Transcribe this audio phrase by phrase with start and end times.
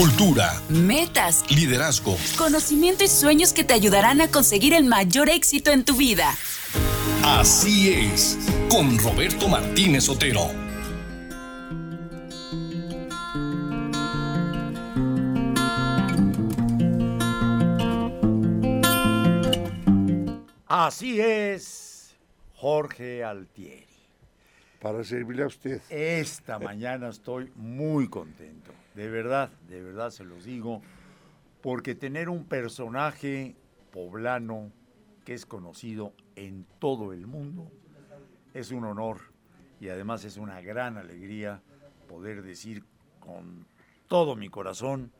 [0.00, 5.84] cultura, metas, liderazgo, conocimiento y sueños que te ayudarán a conseguir el mayor éxito en
[5.84, 6.34] tu vida.
[7.22, 8.38] Así es,
[8.70, 10.48] con Roberto Martínez Otero.
[20.66, 22.16] Así es,
[22.54, 23.84] Jorge Altieri.
[24.80, 25.82] Para servirle a usted.
[25.90, 30.82] Esta mañana estoy muy contento, de verdad, de verdad se los digo,
[31.62, 33.56] porque tener un personaje
[33.94, 34.70] poblano
[35.24, 37.72] que es conocido en todo el mundo
[38.52, 39.20] es un honor
[39.80, 41.62] y además es una gran alegría
[42.08, 42.84] poder decir
[43.20, 43.64] con
[44.06, 45.10] todo mi corazón,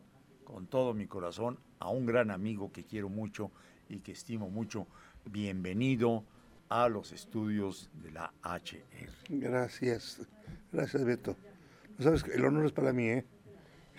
[0.45, 3.51] con todo mi corazón, a un gran amigo que quiero mucho
[3.88, 4.87] y que estimo mucho,
[5.24, 6.23] bienvenido
[6.68, 9.09] a los estudios de la HR.
[9.30, 10.20] Gracias,
[10.70, 11.34] gracias Beto.
[11.96, 13.24] No sabes el honor es para mí, ¿eh?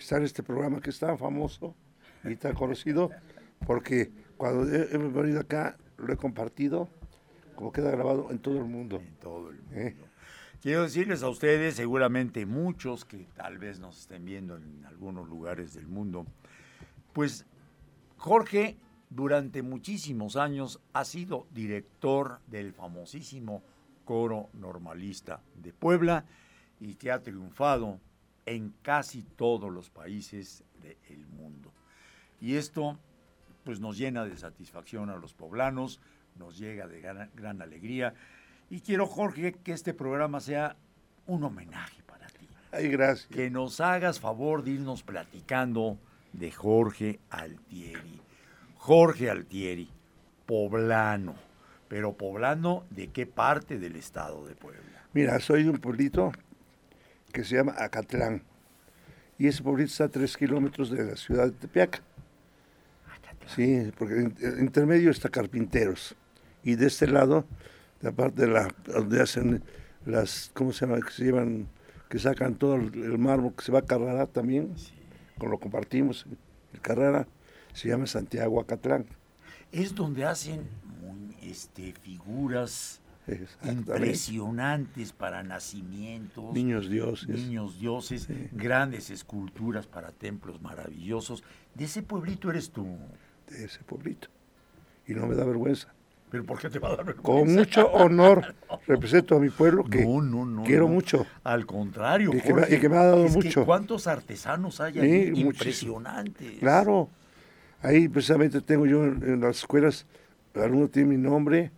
[0.02, 1.74] Estar en este programa que es tan famoso
[2.24, 3.10] y tan conocido,
[3.66, 6.88] porque cuando he- venido acá lo he compartido,
[7.54, 8.96] como queda grabado en todo el mundo.
[8.96, 9.74] En todo el mundo.
[9.76, 9.96] ¿eh?
[10.60, 15.74] Quiero decirles a ustedes, seguramente muchos que tal vez nos estén viendo en algunos lugares
[15.74, 16.26] del mundo,
[17.12, 17.46] pues
[18.16, 18.76] Jorge
[19.10, 23.62] durante muchísimos años ha sido director del famosísimo
[24.04, 26.24] coro normalista de Puebla
[26.80, 28.00] y que ha triunfado
[28.46, 31.72] en casi todos los países del mundo.
[32.40, 32.98] Y esto
[33.64, 36.00] pues nos llena de satisfacción a los poblanos,
[36.36, 38.14] nos llega de gran, gran alegría.
[38.70, 40.76] Y quiero, Jorge, que este programa sea
[41.26, 42.48] un homenaje para ti.
[42.72, 43.28] Ay, gracias.
[43.28, 45.98] Que nos hagas favor de irnos platicando
[46.32, 48.20] de Jorge Altieri.
[48.76, 49.88] Jorge Altieri,
[50.46, 51.34] poblano.
[51.88, 55.04] Pero poblano, ¿de qué parte del estado de Puebla?
[55.12, 56.32] Mira, soy de un pueblito
[57.32, 58.42] que se llama Acatlán.
[59.38, 62.00] Y ese pueblito está a tres kilómetros de la ciudad de Tepeaca.
[63.46, 66.14] Sí, porque en, en intermedio está Carpinteros.
[66.62, 67.44] Y de este lado,
[68.00, 69.64] la parte de la, donde hacen
[70.06, 71.00] las, ¿cómo se llama?
[71.00, 71.68] Que se llevan,
[72.08, 74.74] que sacan todo el, el mármol que se va a Carrara también,
[75.38, 76.26] con lo compartimos.
[76.72, 77.26] El Carrara
[77.72, 79.06] se llama Santiago Acatlán.
[79.72, 80.68] Es donde hacen
[81.42, 83.01] este, figuras.
[83.64, 86.52] Impresionantes para nacimientos.
[86.54, 87.28] Niños dioses.
[87.28, 91.42] Niños dioses, grandes esculturas para templos maravillosos.
[91.74, 92.86] De ese pueblito eres tú.
[93.48, 94.28] de ese pueblito.
[95.06, 95.92] Y no me da vergüenza.
[96.30, 97.22] ¿Pero por qué te va a dar vergüenza?
[97.22, 98.54] Con mucho honor
[98.86, 101.26] represento a mi pueblo que No, no, no, quiero mucho.
[101.44, 103.64] Al contrario, Y que me- y que me ha dado es que mucho.
[103.66, 105.10] ¿Cuántos artesanos hay Sí, ahí?
[105.30, 105.50] muchísimo.
[105.50, 106.58] Impresionantes.
[106.60, 107.10] Claro,
[107.82, 110.06] ahí precisamente tengo yo en, en las escuelas,
[110.54, 111.72] algunos tienen mi nombre, tiene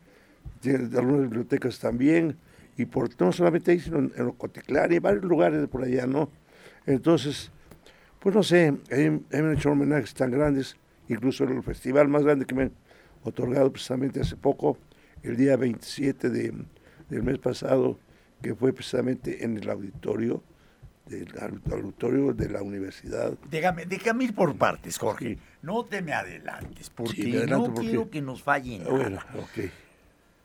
[0.97, 2.37] algunas bibliotecas también,
[2.77, 6.07] y por no solamente ahí, sino en, en Ocotitlán y varios lugares de por allá,
[6.07, 6.31] ¿no?
[6.87, 7.51] Entonces,
[8.19, 10.77] pues no sé, me han hecho homenajes tan grandes,
[11.09, 12.73] incluso el festival más grande que me han
[13.23, 14.79] otorgado precisamente hace poco,
[15.23, 16.53] el día 27 de,
[17.09, 17.99] del mes pasado,
[18.43, 20.43] que fue precisamente en el auditorio,
[21.07, 21.29] del
[21.71, 25.35] auditorio de la universidad Déjame, déjame ir por partes, Jorge.
[25.35, 25.39] Sí.
[25.61, 28.85] No te me adelantes, porque Sí, me adelanto no porque- quiero que nos falle Ah,
[28.85, 28.91] nada.
[28.97, 29.71] Bueno, ok.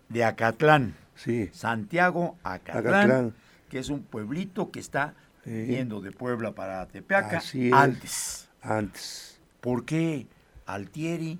[0.10, 3.34] De Acatlán, Sí, Santiago Acatlán, Acatlán.
[3.70, 5.66] que es un pueblito que está Sí.
[5.68, 7.42] yendo de Puebla para Tepeaca
[7.74, 8.50] antes.
[8.62, 9.40] antes.
[9.62, 10.28] ¿Por qué
[10.66, 11.40] Altieri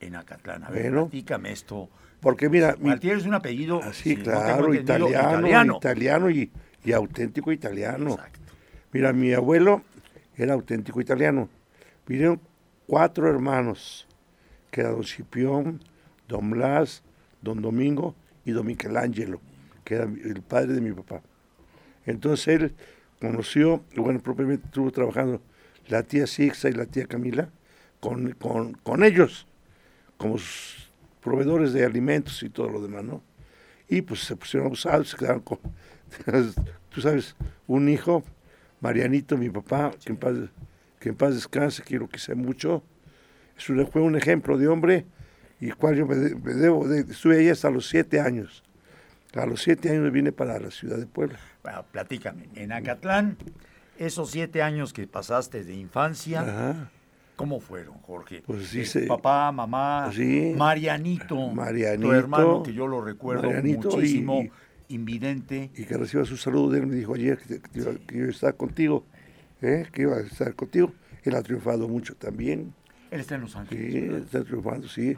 [0.00, 0.64] en Acatlán?
[0.64, 1.02] A ver, Bueno.
[1.06, 1.88] platícame esto.
[2.20, 5.76] Porque mira, mi- Altieri es un apellido, así, si no claro, italiano, italiano.
[5.78, 6.50] italiano, y,
[6.84, 8.10] y auténtico italiano.
[8.12, 8.40] Exacto.
[8.92, 9.82] Mira, mi abuelo
[10.36, 11.48] era auténtico italiano.
[12.06, 12.40] Vinieron
[12.86, 14.06] cuatro hermanos,
[14.70, 15.82] que era don Scipión,
[16.28, 17.02] don Blas,
[17.42, 18.14] don Domingo
[18.44, 19.40] y don Michelangelo,
[19.84, 21.22] que era el padre de mi papá.
[22.06, 22.74] Entonces él
[23.20, 25.40] conoció, bueno, propiamente estuvo trabajando
[25.88, 27.50] la tía Sixa y la tía Camila
[28.00, 29.46] con, con, con ellos,
[30.16, 30.90] como sus
[31.22, 33.22] proveedores de alimentos y todo lo demás, ¿no?
[33.88, 35.58] Y pues se pusieron abusados, se quedaron con,
[36.90, 37.34] tú sabes,
[37.66, 38.24] un hijo,
[38.80, 40.34] Marianito, mi papá, que, en paz,
[40.98, 42.82] que en paz descanse, que lo quise mucho.
[43.56, 45.04] Fue un ejemplo de hombre
[45.60, 48.62] y cual yo me, de- me debo, de, estuve ahí hasta los siete años.
[49.34, 51.38] A los siete años vine para la ciudad de Puebla.
[51.62, 52.48] Bueno, platícame.
[52.56, 53.36] En Acatlán,
[53.98, 56.90] esos siete años que pasaste de infancia, Ajá.
[57.36, 58.42] ¿cómo fueron, Jorge?
[58.46, 60.52] Pues sí, Eh, Papá, mamá, Sí.
[60.56, 65.70] Marianito, Marianito, tu hermano, que yo lo recuerdo Marianito muchísimo, y- invidente.
[65.76, 66.74] y que reciba su saludo.
[66.76, 69.04] Él me dijo ayer que, que iba- que iba a estar contigo,
[69.62, 69.86] ¿eh?
[69.92, 70.92] que iba a estar contigo.
[71.22, 72.72] Él ha triunfado mucho también.
[73.12, 73.92] Él está en Los Ángeles.
[73.92, 74.18] Sí, ¿verdad?
[74.24, 75.14] está triunfando, sí.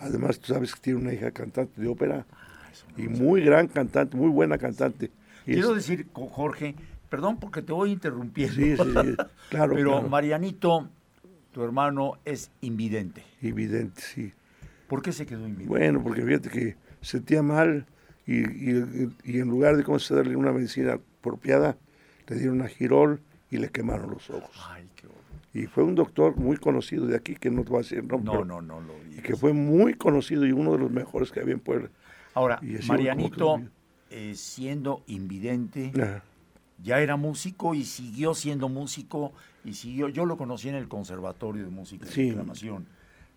[0.00, 4.16] Además, tú sabes que tiene una hija cantante de ópera Ah, y muy gran cantante,
[4.16, 5.10] muy buena cantante.
[5.46, 6.74] Y Quiero es- decir, Jorge,
[7.08, 8.54] perdón porque te voy interrumpiendo.
[8.54, 9.16] Sí, sí, sí,
[9.50, 9.74] claro.
[9.76, 10.08] Pero claro.
[10.08, 10.88] Marianito,
[11.52, 13.22] tu hermano, es invidente.
[13.42, 14.32] Evidente, sí.
[14.88, 15.68] ¿Por qué se quedó invidente?
[15.68, 17.86] Bueno, porque fíjate que sentía mal
[18.26, 21.76] y, y- y en lugar de concederle una medicina apropiada,
[22.28, 23.20] le dieron a girol
[23.50, 24.50] y le quemaron los ojos.
[24.68, 24.88] Ay.
[25.52, 28.18] Y fue un doctor muy conocido de aquí, que no te voy a decir No,
[28.22, 31.40] pero- no, no lo y que fue muy conocido y uno de los mejores que
[31.40, 31.88] había en Puebla.
[32.34, 33.60] Ahora, y Marianito,
[34.10, 36.22] eh, siendo invidente, Ajá.
[36.82, 39.32] ya era músico y siguió siendo músico
[39.64, 40.08] y siguió.
[40.08, 42.26] Yo lo conocí en el Conservatorio de Música y Sí.
[42.28, 42.86] Declamación.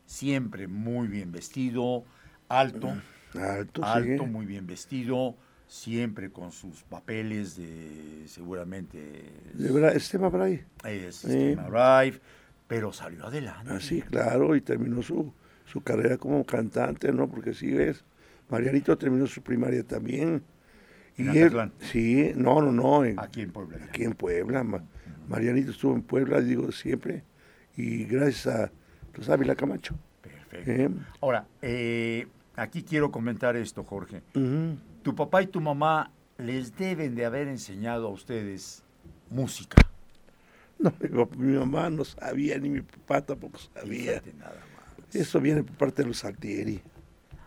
[0.05, 2.03] Siempre muy bien vestido,
[2.49, 2.93] alto,
[3.33, 5.35] Alto, alto, muy bien vestido,
[5.67, 8.97] siempre con sus papeles de seguramente
[9.53, 10.31] De Esteban
[10.83, 11.27] es Sí.
[11.29, 12.19] Sistema Drive,
[12.67, 13.71] pero salió adelante.
[13.73, 15.33] Ah, sí, claro, y terminó su,
[15.65, 17.27] su carrera como cantante, ¿no?
[17.29, 18.03] Porque sí ves,
[18.49, 20.43] Marianito terminó su primaria también.
[21.17, 23.77] ¿En Y él, sí, no, no, no, en- Aquí en Puebla.
[23.77, 23.85] ya.
[23.85, 24.63] aquí en Puebla.
[24.63, 24.83] Ma-
[25.27, 27.23] Marianito estuvo en Puebla, digo siempre,
[27.77, 28.71] y gracias a
[29.15, 29.95] los Ávila Camacho.
[30.21, 30.71] Perfecto.
[30.71, 30.89] ¿eh?
[31.21, 34.21] Ahora, eh, aquí quiero comentar esto, Jorge.
[34.35, 34.77] Ujú.
[35.03, 38.83] Tu papá y tu mamá les deben de haber enseñado a ustedes
[39.29, 39.77] música.
[40.79, 40.91] No,
[41.37, 44.21] mi, mamá no sabía, ni mi papá tampoco sabía.
[44.37, 45.15] Nada más.
[45.15, 46.81] Eso viene por parte de los Altieri.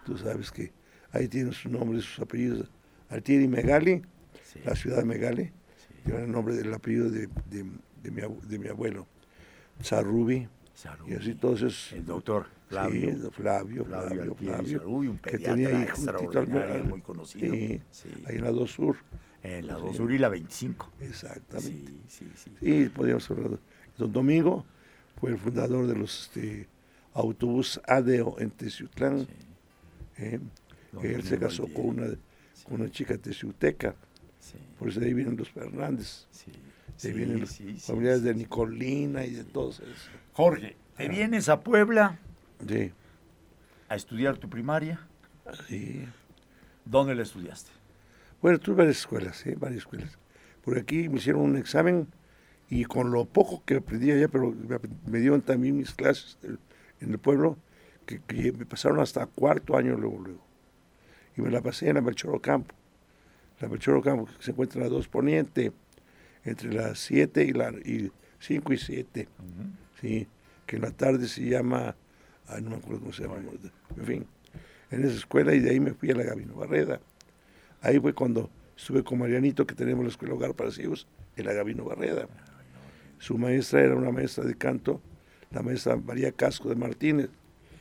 [0.04, 0.72] Tú sabes que
[1.12, 2.70] ahí tienen sus nombres, sus apellidos.
[3.08, 4.02] Altieri Megali,
[4.44, 5.94] Sí, la ciudad de Megali, sí.
[6.06, 7.66] lleva el nombre del apellido de, de-
[8.02, 9.06] de mi, de mi abuelo.
[9.82, 11.08] Sarrubi, Salud.
[11.08, 11.92] y así todos esos.
[11.92, 13.00] El doctor Flavio.
[13.00, 16.82] Sí, Flavio, Flavio Flavio, Flavio, Sarrubi, un que tenía extraordinario, Megali.
[16.88, 17.54] muy conocido.
[17.54, 18.08] Sí, Sí.
[18.26, 18.96] ahí en la 2 Sur,
[19.42, 19.82] En la Sí.
[19.84, 20.90] 2 Sur y la 25.
[21.00, 21.92] exactamente.
[22.08, 22.50] Sí, sí, sí.
[22.60, 23.50] Sí, podríamos hablar.
[23.50, 23.58] de-
[23.96, 24.64] Don Domingo
[25.20, 26.66] fue el fundador de los este,
[27.14, 29.26] autobús ADEO en Teciutlán.
[30.18, 30.40] ¿eh?
[31.02, 32.06] Él se casó con una,
[32.64, 33.94] con una chica teciuteca,
[34.78, 36.50] por eso de ahí vienen los Fernández, sí.
[36.50, 36.62] de ahí
[36.96, 37.50] Sí, vienen los
[37.84, 38.34] familiares de.
[38.34, 40.08] Nicolina y de todos esos.
[40.32, 42.18] Jorge, te vienes a Puebla
[42.68, 42.92] Sí,
[43.88, 45.00] a estudiar tu primaria.
[45.68, 46.06] sí.
[46.84, 47.70] ¿Dónde la estudiaste?
[48.40, 49.56] Bueno, tuve varias escuelas, ¿eh?
[49.58, 50.16] varias escuelas.
[50.62, 52.06] Por aquí me hicieron un examen
[52.70, 54.54] y con lo poco que aprendí allá, pero
[55.06, 56.38] me, dieron también mis clases
[57.00, 57.58] en el pueblo,
[58.04, 60.46] que, que me pasaron hasta cuarto año luego, luego.
[61.36, 62.74] Y me la pasé en la Melchor Campo.
[63.60, 65.72] La Melchor Campo que se encuentra en la 2 Poniente,
[66.44, 69.28] entre las 7 y la y 5 y 7.
[70.00, 70.28] Sí,
[70.66, 71.96] que en la tarde se llama,
[72.48, 73.36] ay, no me acuerdo cómo se llama,
[73.96, 74.26] en fin,
[74.90, 77.00] en esa escuela y de ahí me fui a la Gabino Barreda.
[77.82, 81.06] Ahí fue cuando estuve con Marianito, que tenemos la escuela Hogar para Ciegos,
[81.36, 82.26] en la Gabino Barreda.
[83.18, 85.00] Su maestra era una maestra de canto,
[85.50, 87.28] la maestra María Casco de Martínez,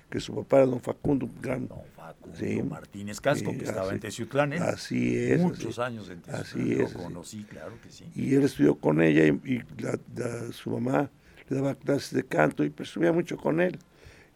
[0.09, 1.67] que su papá era don Facundo, un gran...
[1.67, 2.61] Don Facundo Sí.
[2.61, 4.53] Martínez Casco, que estaba así- en Teciutlán.
[4.53, 4.57] ¿eh?
[4.59, 5.41] Así es.
[5.41, 5.93] Muchos así.
[5.93, 6.41] años en Teciutlán.
[6.41, 7.03] Así Lo es, así.
[7.03, 8.05] conocí, claro que sí.
[8.15, 11.09] Y él estudió con ella y, y la- la- su mamá
[11.49, 13.77] le daba clases de canto y presumía mucho con él.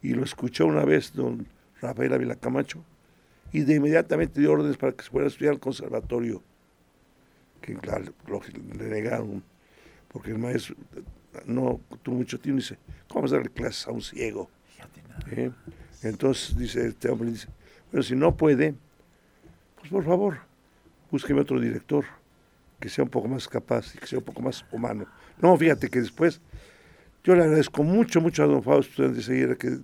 [0.01, 1.45] Y lo escuchó una vez don
[1.81, 2.83] Rafael Ávila Camacho
[3.51, 6.41] y de inmediatamente dio órdenes para que se fuera a estudiar al conservatorio,
[7.61, 8.41] que claro, lo
[8.77, 9.43] le negaron,
[10.07, 10.75] porque el maestro
[11.45, 14.49] no tuvo mucho tiempo y dice, ¿cómo vas a darle clases a un ciego?
[15.31, 15.51] ¿Eh?
[16.03, 17.47] Entonces dice este hombre, dice,
[17.91, 18.75] bueno, si no puede,
[19.79, 20.37] pues por favor,
[21.11, 22.05] búsqueme otro director
[22.79, 25.05] que sea un poco más capaz y que sea un poco más humano.
[25.41, 26.39] No, fíjate que después,
[27.23, 29.77] yo le agradezco mucho, mucho a don Fausto de Seguida que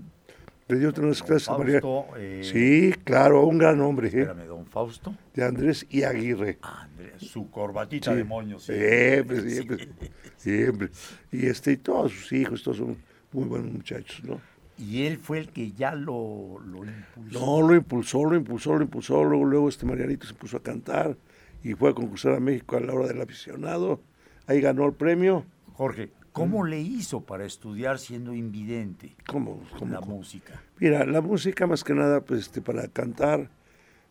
[0.68, 1.82] le dio unas clases a María.
[1.82, 4.22] Fausto, eh, Sí, claro, un gran hombre, ¿eh?
[4.22, 5.16] Espérame, don Fausto.
[5.34, 6.58] de Andrés y Aguirre.
[6.62, 8.18] Andrés, su corbatita Sí.
[8.18, 8.58] de moño.
[8.60, 8.74] sí.
[8.74, 9.90] Siempre, siempre,
[10.38, 10.90] siempre.
[11.32, 12.98] Y este, y todos sus hijos, todos son
[13.32, 14.40] muy buenos muchachos, ¿no?
[14.78, 17.40] Y él fue el que ya lo, lo impulsó.
[17.40, 19.24] No, lo impulsó, lo impulsó, lo impulsó.
[19.24, 21.16] Luego, luego este Marianito se puso a cantar
[21.64, 24.02] y fue a concursar a México a la hora del aficionado.
[24.48, 25.46] Ahí ganó el premio.
[25.76, 29.64] Jorge, ¿cómo le hizo para estudiar siendo invidente ¿Cómo?
[29.80, 30.18] cómo, la cómo?
[30.18, 30.62] música?
[30.80, 33.50] Mira, la música más que nada, pues este, para cantar,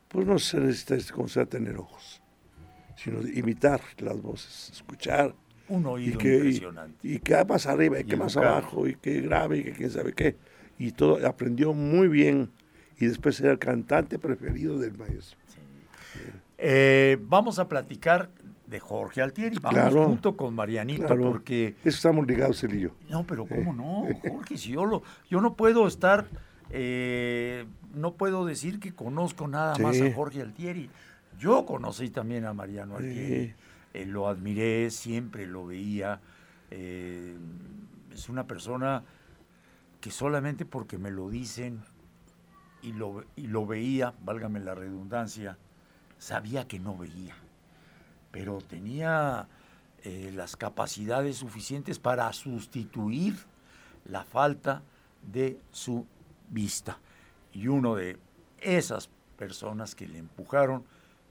[0.08, 2.20] pues no se necesita este, como sea tener ojos,
[2.96, 5.34] sino imitar las voces, escuchar.
[5.68, 7.08] Un Y oído que, y, impresionante.
[7.08, 8.56] y que más arriba, y, que más educado.
[8.56, 10.36] abajo, y que grave, y que quién sabe qué.
[10.78, 12.50] Y todo, aprendió muy bien.
[12.98, 15.38] Y después era el cantante preferido del maestro.
[16.58, 18.30] Eh, vamos a platicar
[18.66, 19.58] de Jorge Altieri.
[19.58, 20.04] Vamos Claro.
[20.06, 21.30] junto con Marianito Claro.
[21.32, 21.76] porque...
[21.84, 22.90] Eso estamos ligados él y yo.
[23.10, 24.56] No, pero ¿cómo no, Jorge?
[24.56, 26.26] Si yo, lo, yo no puedo estar...
[26.70, 30.90] eh, no puedo decir que conozco nada más a Jorge Altieri.
[31.38, 33.48] Yo conocí también a Mariano Altieri.
[33.50, 33.54] Sí.
[33.94, 36.20] Eh, lo admiré, siempre lo veía.
[36.70, 37.36] eh,
[38.12, 39.02] es una persona
[40.00, 41.80] que solamente porque me lo dicen
[42.82, 45.56] y lo, y lo veía, válgame la redundancia,
[46.18, 47.34] sabía que no veía.
[48.34, 49.46] Pero tenía
[50.02, 53.36] eh, las capacidades suficientes para sustituir
[54.06, 54.82] la falta
[55.22, 56.04] de su
[56.50, 56.98] vista.
[57.52, 58.18] Y uno de
[58.58, 60.82] esas personas que le empujaron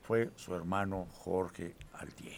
[0.02, 2.38] fue su hermano Jorge Altieri.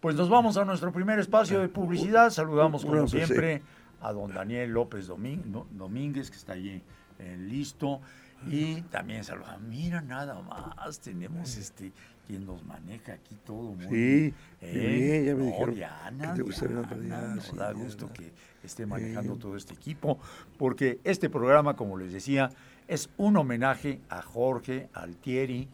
[0.00, 2.30] Pues nos vamos a nuestro primer espacio de publicidad.
[2.30, 3.62] Saludamos como siempre
[4.00, 6.80] a don Daniel López Domínguez, que está allí
[7.18, 8.00] eh, listo.
[8.46, 9.62] Y también saludamos.
[9.62, 11.92] Mira, nada más, tenemos este
[12.26, 14.72] quien nos maneja aquí todo muy Sí, ¿Eh?
[14.72, 17.72] bien, ya me No, dijeron Diana, que te gusta Diana, Diana Padilla, nos sí, da
[17.72, 20.18] gusto que esté manejando todo este equipo,
[20.58, 22.50] porque este programa, como les decía,
[22.88, 25.68] es un homenaje a Jorge Altieri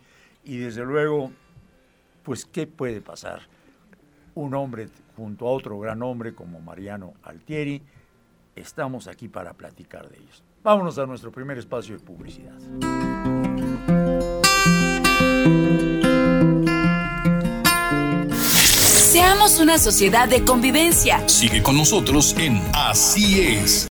[0.45, 1.31] y desde luego,
[2.23, 3.43] pues, ¿qué puede pasar?
[4.35, 7.83] Un hombre junto a otro gran hombre como Mariano Altieri,
[8.57, 10.43] estamos aquí para platicar de ellos.
[10.62, 12.55] Vámonos a nuestro primer espacio de publicidad.
[19.18, 21.28] Seamos una sociedad de convivencia.
[21.28, 23.88] Sigue con nosotros en Así es.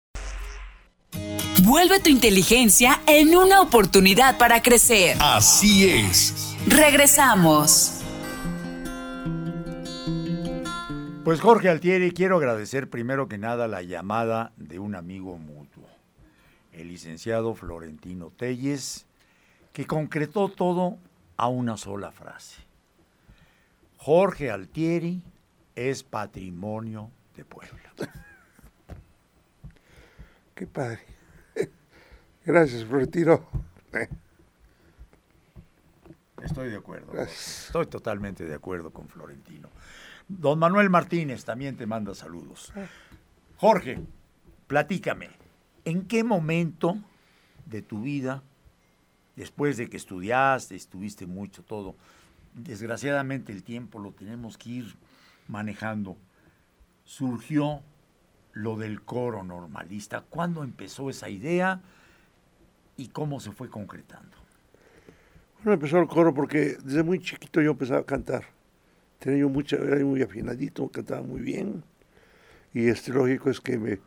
[1.66, 5.18] Vuelve tu inteligencia en una oportunidad para crecer.
[5.20, 6.56] Así es.
[6.66, 8.00] Regresamos.
[11.26, 15.90] Pues Jorge Altieri, quiero agradecer primero que nada la llamada de un amigo mutuo,
[16.72, 19.06] el licenciado Florentino Telles,
[19.74, 20.98] que concretó todo
[21.36, 22.67] a una sola frase.
[24.08, 25.22] Jorge Altieri
[25.76, 27.92] es patrimonio de Puebla.
[30.56, 31.02] Qué padre.
[32.46, 33.46] Gracias, Florentino.
[36.42, 37.12] Estoy de acuerdo.
[37.12, 37.66] Gracias.
[37.66, 39.68] Estoy totalmente de acuerdo con Florentino.
[40.30, 42.72] Don Manuel Martínez también te manda saludos.
[43.58, 44.00] Jorge,
[44.68, 45.32] platícame,
[45.84, 46.98] ¿en qué momento
[47.66, 48.42] de tu vida,
[49.36, 51.98] después de que estudiaste, estuviste mucho todo,
[52.58, 54.96] desgraciadamente el tiempo lo tenemos que ir
[55.48, 56.18] manejando,
[57.04, 57.82] surgió
[58.54, 60.22] lo del coro normalista?
[60.22, 61.82] ¿Cuándo empezó esa idea
[62.98, 64.36] y cómo se fue concretando?
[65.64, 68.46] Bueno, empezó el coro porque desde muy chiquito yo empezaba a cantar.
[69.20, 71.84] Tenía yo mucha, era muy afinadito, cantaba muy bien.
[72.74, 74.00] Y este lógico es que me,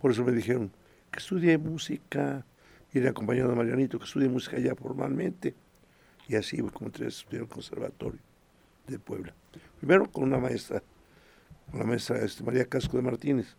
[0.00, 0.70] por eso me dijeron
[1.10, 2.44] que estudie música.
[2.92, 5.54] Y era acompañado de Marianito, que estudie música ya formalmente.
[6.30, 8.20] Y así como entré a estudiar el conservatorio
[8.86, 9.34] de Puebla.
[9.80, 10.80] Primero con una maestra,
[11.68, 13.56] con la maestra este, María Casco de Martínez.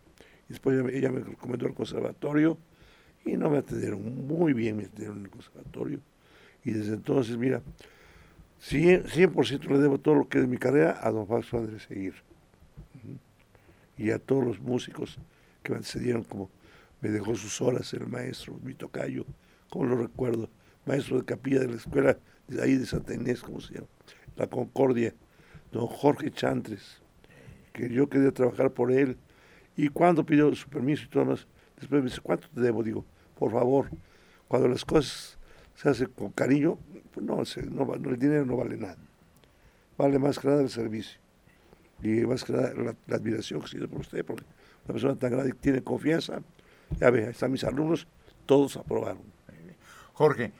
[0.48, 2.56] Después ella, me- recomendó el conservatorio
[3.26, 6.00] y no me atendieron muy bien, me atendieron en el conservatorio.
[6.64, 7.60] Y desde entonces, mira,
[8.62, 12.14] 100%, 100% le debo todo lo que es mi carrera a don Fausto Andrés Seguir.
[13.98, 15.18] Y a todos los músicos
[15.62, 16.48] que me antecedieron, como
[17.02, 19.26] me dejó sus horas el maestro, mi tocayo,
[19.68, 20.48] como lo recuerdo,
[20.86, 22.16] maestro de capilla de la escuela
[22.48, 23.86] de ahí de Santa Inés, como se llama,
[24.36, 25.14] La Concordia,
[25.70, 27.02] don Jorge Chantres,
[27.72, 29.16] que yo quería trabajar por él.
[29.76, 31.46] Y cuando pidió su permiso y todo más,
[31.78, 32.82] después me dice, ¿cuánto te debo?
[32.82, 33.04] Digo,
[33.38, 33.90] por favor,
[34.48, 35.38] cuando las cosas
[35.74, 36.78] se hacen con cariño,
[37.12, 38.98] pues no, no el dinero no vale nada.
[39.96, 41.20] Vale más que nada el servicio.
[42.02, 44.44] Y más que nada la, admiración que siento por usted, porque
[44.84, 46.42] una persona tan grande tiene confianza,
[46.98, 48.06] ya ve, ahí están mis alumnos,
[48.44, 49.22] todos aprobaron.
[50.12, 50.52] Jorge,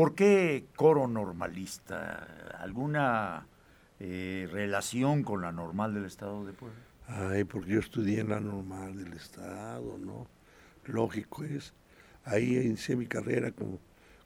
[0.00, 2.26] ¿por qué coro normalista?
[2.58, 3.46] ¿Alguna
[3.98, 6.78] eh, relación con la normal del Estado de Puebla?
[7.06, 10.26] Ay, porque yo estudié en la normal del Estado, ¿no?
[10.86, 11.74] Lógico es.
[12.24, 13.78] Ahí inicié mi carrera como,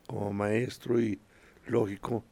[0.07, 1.19] como maestro y
[1.66, 2.25] lógico,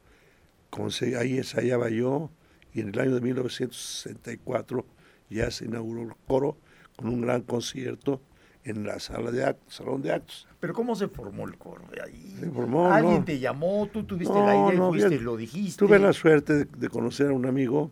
[1.19, 2.31] ahí ensayaba yo
[2.71, 4.85] y en el año de 1964
[5.29, 6.57] ya se inauguró el coro
[6.95, 8.21] con un gran concierto
[8.65, 10.47] en la sala de actos, salón de actos.
[10.59, 11.83] ¿Pero cómo se formó el coro?
[12.03, 13.25] Ahí, Se formó, ¿Alguien ¿no?
[13.25, 13.87] te llamó?
[13.91, 15.23] ¿Tú tuviste No, la idea no, fuiste, bien.
[15.25, 15.77] lo dijiste?
[15.79, 17.91] Tuve la suerte de, de conocer a un amigo,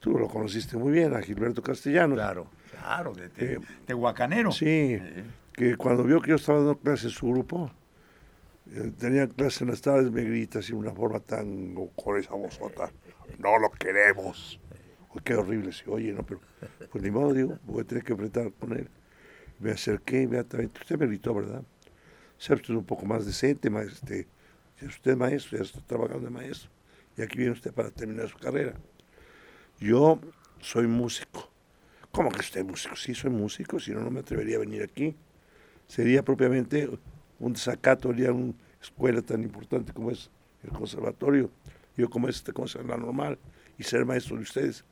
[0.00, 2.16] tú lo conociste muy bien, a Gilberto Castellanos.
[2.16, 4.50] Claro, claro, de, Eh, Tehuacanero.
[4.52, 7.70] Sí, Eh, que cuando vio que yo estaba dando clases en su grupo,
[8.72, 12.34] eh, tenía clases en las tardes, me grita así de una forma tan con esa
[12.34, 12.90] vozota,
[13.38, 14.58] no lo queremos.
[15.14, 16.22] Uy, qué horrible se oye, ¿no?
[16.24, 16.40] Pero
[16.90, 18.88] pues ni modo, digo, voy a tener que enfrentar con él.
[19.62, 21.62] Me acerqué inmediatamente, usted me gritó, ¿verdad?
[22.36, 24.26] Sea usted un poco más decente, este,
[24.76, 26.68] si es usted maestro, ya está trabajando de maestro,
[27.16, 28.74] y aquí viene usted para terminar su carrera.
[29.78, 30.18] Yo
[30.60, 31.48] soy músico.
[32.10, 32.96] ¿Cómo que usted es músico?
[32.96, 35.14] Sí, soy músico, si no, no me atrevería a venir aquí.
[35.86, 36.90] Sería propiamente
[37.38, 40.28] un desacato ir a una escuela tan importante como es
[40.64, 41.50] el conservatorio,
[41.96, 42.52] yo como es este,
[42.84, 43.38] la normal,
[43.78, 44.84] y ser maestro de ustedes.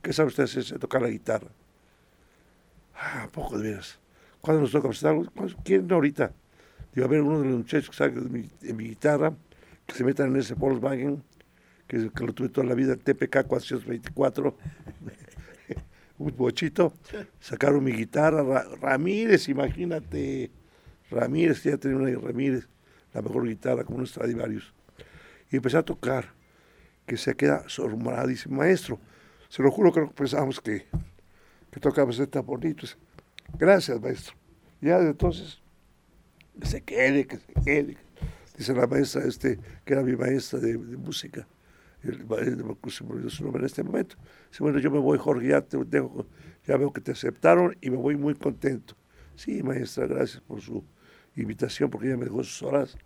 [0.00, 0.78] ¿Qué sabe usted hacer?
[0.78, 1.48] Tocar la guitarra.
[2.94, 3.98] Ah, poco de veras.
[4.42, 5.32] ¿Cuándo nos toca presentar?
[5.34, 6.32] ¿Cuándo- ¿Quién ahorita?
[6.94, 9.32] Digo, a ver, uno de los muchachos que sabe de mi, de mi guitarra,
[9.86, 11.22] que se metan en ese Volkswagen,
[11.86, 14.54] que, que lo tuve toda la vida, TPK 424,
[16.18, 16.92] un bochito,
[17.40, 20.50] sacaron mi guitarra, Ra- Ramírez, imagínate,
[21.10, 22.68] Ramírez, ya tenía una Ramírez,
[23.14, 24.74] la mejor guitarra, como un Stradivarius.
[25.50, 26.26] Y empecé a tocar,
[27.06, 28.98] que se queda sormorada, dice, maestro,
[29.48, 30.86] se lo juro que pensábamos que,
[31.70, 32.86] que tocabas tan bonito.
[33.58, 34.34] Gracias, maestro.
[34.80, 35.60] Ya entonces,
[36.60, 37.96] que se quede, que se quede.
[38.56, 41.46] Dice la maestra, este, que era mi maestra de, de música,
[42.02, 44.16] el, ma- el- se me olvidó su nombre en este momento.
[44.50, 46.26] Dice, bueno, yo me voy, Jorge, ya, te dejo,
[46.66, 48.94] ya veo que te aceptaron y me voy muy contento.
[49.36, 50.84] Sí, maestra, gracias por su
[51.36, 52.96] invitación, porque ella me dejó sus horas.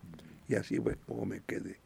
[0.49, 1.81] Y así fue como me quedé.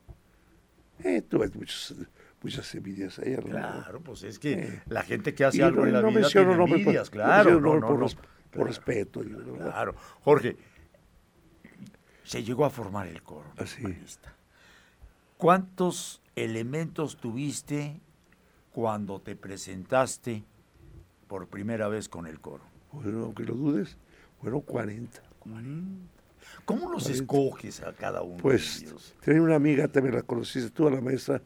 [1.03, 1.95] Eh, tuve muchos,
[2.43, 3.33] muchas envidias ahí.
[3.37, 3.43] ¿no?
[3.43, 4.83] Claro, pues es que Eh.
[4.89, 7.61] la gente que hace Y algo no, en la no vida menciono tiene envidias, claro.
[7.61, 8.11] no, no, por,
[8.51, 9.21] por respeto.
[9.57, 9.95] Claro.
[10.25, 10.57] Jorge,
[12.25, 13.49] se llegó a formar el coro.
[13.57, 13.83] Así.
[15.37, 18.01] ¿Cuántos elementos tuviste
[18.73, 20.45] cuando te presentaste
[21.27, 22.65] por primera vez con el coro?
[22.93, 23.97] Bueno, aunque lo dudes,
[24.41, 25.23] fueron 40.
[26.65, 29.15] ¿Cómo los escoges a cada uno Pues de ellos?
[29.25, 31.41] tenía una amiga, también la conociste tú, a la maestra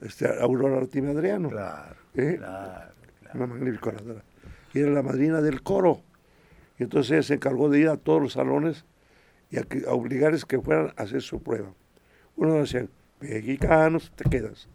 [0.00, 1.48] este, Aurora Artime Adriano.
[1.48, 2.36] Claro, ¿Eh?
[2.38, 3.36] claro, claro.
[3.38, 4.22] Una magnífica oradora.
[4.74, 6.02] Y era la madrina del coro.
[6.78, 8.84] Y entonces ella se encargó de ir a todos los salones
[9.50, 11.72] y a, a obligarles que fueran a hacer su prueba.
[12.36, 12.86] Uno decía,
[13.20, 14.68] mexicanos, te quedas.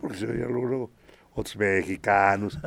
[0.00, 0.90] Porque se veía luego,
[1.34, 2.58] otros mexicanos,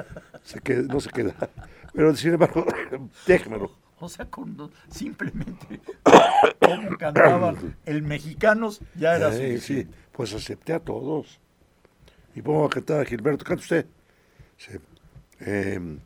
[0.43, 1.35] se queda- no se queda.
[1.93, 2.65] Pero sin embargo,
[3.27, 3.71] déjamelo.
[4.01, 5.81] O sea, cuando simplemente
[6.59, 11.39] como cantaban el mexicanos ya era Eh, sí, pues acepté a todos.
[12.35, 13.85] Y pongo a cantar a Gilberto, ¿canta usted?
[14.57, 14.71] Sí.
[15.39, 15.99] Em,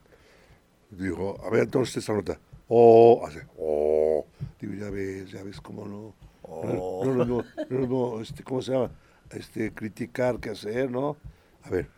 [0.89, 2.39] digo, a ver, entonces esta nota.
[2.67, 4.25] Oh, hace, oh.
[4.59, 6.13] Digo, ya ves, ya ves cómo no.
[6.43, 7.03] Oh.
[7.05, 8.91] No, no, no, no, no, este, ¿cómo se llama?
[9.31, 11.17] Este, criticar que hacer, ¿no?
[11.63, 11.89] A ver,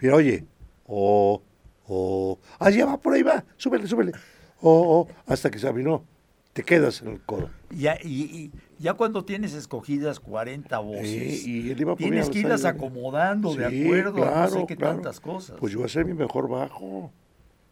[0.00, 0.44] mira, oye,
[0.86, 1.42] oh,
[1.86, 2.38] oh.
[2.58, 4.12] Ah, ya va, por ahí va, súbele, súbele.
[4.60, 6.04] Oh, oh, hasta que se afinó.
[6.52, 7.48] Te quedas en el coro.
[7.70, 12.30] Ya, y, y ya cuando tienes escogidas 40 voces, y él iba a poner tienes
[12.30, 14.94] que irlas acomodando de acuerdo a no sé claro, qué claro.
[14.94, 15.56] tantas cosas.
[15.60, 17.12] Pues yo voy a ser mi mejor bajo,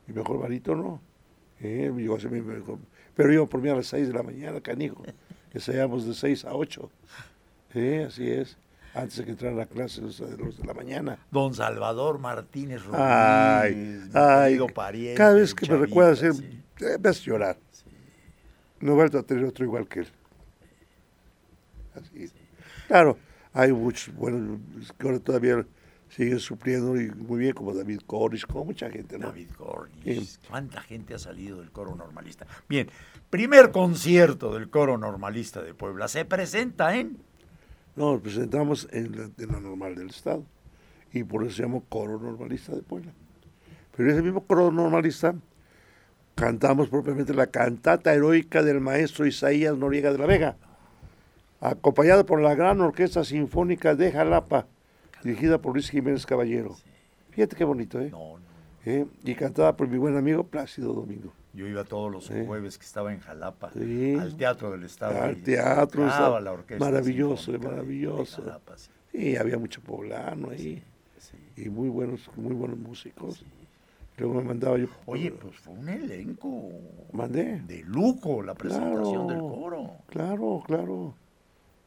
[0.07, 1.01] mi mejor barítono.
[1.61, 2.79] Eh, yo voy.
[3.15, 5.03] Pero iba por mí a las 6 de la mañana, canijo.
[5.53, 6.91] Ensayamos de 6 a 8.
[7.75, 8.57] Eh, así es.
[8.95, 11.19] Antes de que entraran a clase los, los de la mañana.
[11.31, 14.59] Don Salvador Martínez Rodríguez, Ay, ay.
[14.75, 16.27] pariente, Cada vez que me recuerdas, sí.
[16.81, 17.57] eh, me hace llorar.
[18.81, 20.09] No he vuelto a tener otro igual que él.
[21.95, 22.31] Así.
[22.87, 23.19] Claro,
[23.53, 24.61] hay muchos buenos
[24.99, 25.67] que ahora todavía
[26.11, 29.29] siguen supliendo y muy bien, como David Cornish, como mucha gente, ¿no?
[29.29, 30.27] David Gornish.
[30.27, 30.39] Sí.
[30.49, 32.47] ¿Cuánta gente ha salido del coro normalista?
[32.69, 32.89] Bien,
[33.31, 36.09] primer concierto del coro normalista de Puebla.
[36.09, 37.19] Se presenta en...
[37.97, 40.45] No, nos presentamos en la, en la normal del Estado
[41.13, 43.13] y por eso se llama Coro Normalista de Puebla.
[43.97, 45.35] Pero ese mismo coro normalista
[46.35, 50.57] cantamos propiamente la cantata heroica del maestro Isaías Noriega de la Vega,
[51.61, 54.67] acompañado por la gran Orquesta Sinfónica de Jalapa,
[55.23, 56.77] dirigida por Luis Jiménez Caballero.
[57.31, 58.11] Fíjate qué bonito, ¿eh?
[58.11, 58.49] No, no.
[58.85, 59.07] ¿Eh?
[59.25, 61.33] Y cantada por mi buen amigo Plácido Domingo.
[61.53, 62.35] Yo iba todos los Sí.
[62.47, 64.15] jueves que estaba en Jalapa, Sí.
[64.19, 65.21] al Teatro del Estado.
[65.23, 68.43] Al teatro, estaba la orquesta maravilloso, sinfónica de- maravilloso.
[68.43, 70.83] Jalapa, sí, Y había mucho poblano ahí.
[71.19, 71.37] sí.
[71.57, 73.45] y muy buenos, muy buenos músicos.
[74.17, 74.87] Luego me mandaba yo.
[75.07, 76.71] Oye, pues fue un elenco
[77.13, 77.61] Mandé.
[77.67, 79.91] de lujo la presentación del coro.
[80.09, 81.15] Claro, claro.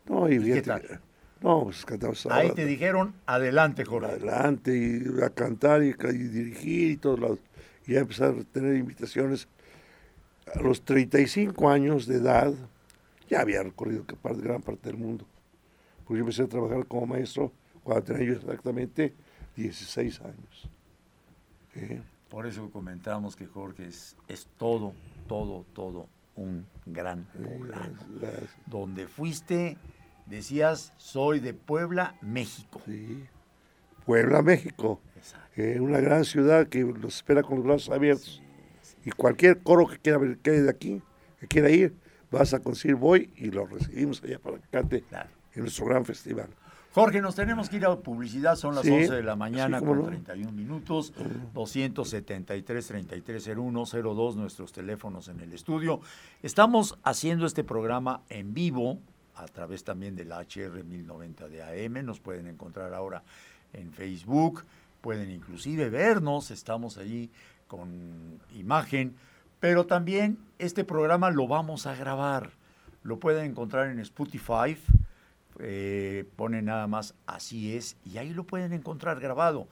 [0.08, 1.02] No, y, ¿Y qué fíjate tal?
[1.41, 4.12] No, pues cantamos Ahí te dijeron, adelante, Jorge.
[4.12, 7.39] adelante y a cantar y, y dirigir y todos lados.
[7.88, 9.47] Y ya empezar a tener invitaciones.
[10.56, 12.54] A los 35 años de edad,
[13.30, 15.25] ya había recorrido gran parte del mundo.
[16.06, 17.51] Pues yo empecé a trabajar como maestro
[17.84, 19.13] cuando tenía yo exactamente
[19.56, 20.69] 16 años.
[21.75, 22.01] ¿Eh?
[22.30, 24.93] Por eso comentamos que Jorge es, es todo,
[25.27, 27.97] todo, todo un gran poblano.
[28.19, 29.77] Las- las- Donde fuiste,
[30.38, 32.82] decías, soy de Puebla, México.
[32.86, 33.24] Sí.
[34.06, 35.00] Puebla, México.
[35.15, 35.62] Exacto.
[35.62, 38.41] Eh, una gran ciudad que los espera con los brazos abiertos.
[39.06, 41.02] Y cualquier coro que quiera ver que de aquí,
[41.39, 41.96] que quiera ir,
[42.32, 45.30] vas a conseguir voy y lo recibimos allá para que cante Claro.
[45.54, 46.50] en nuestro gran festival.
[46.94, 50.00] Jorge, nos tenemos que ir a publicidad, son las Sí, 11 de la mañana con
[50.00, 50.06] no.
[50.08, 51.13] 31 minutos,
[51.54, 56.02] 273 3301 02 nuestros teléfonos en el estudio.
[56.44, 59.00] Estamos haciendo este programa en vivo
[59.36, 63.24] a través también del HR 1090 de AM, nos pueden encontrar ahora
[63.74, 64.63] en Facebook,
[65.02, 67.30] pueden inclusive vernos, estamos allí
[67.67, 69.15] con imagen,
[69.60, 72.52] pero también este programa lo vamos a grabar,
[73.04, 74.78] lo pueden encontrar en Spotify,
[75.60, 79.67] eh, pone nada más así es y ahí lo pueden encontrar grabado.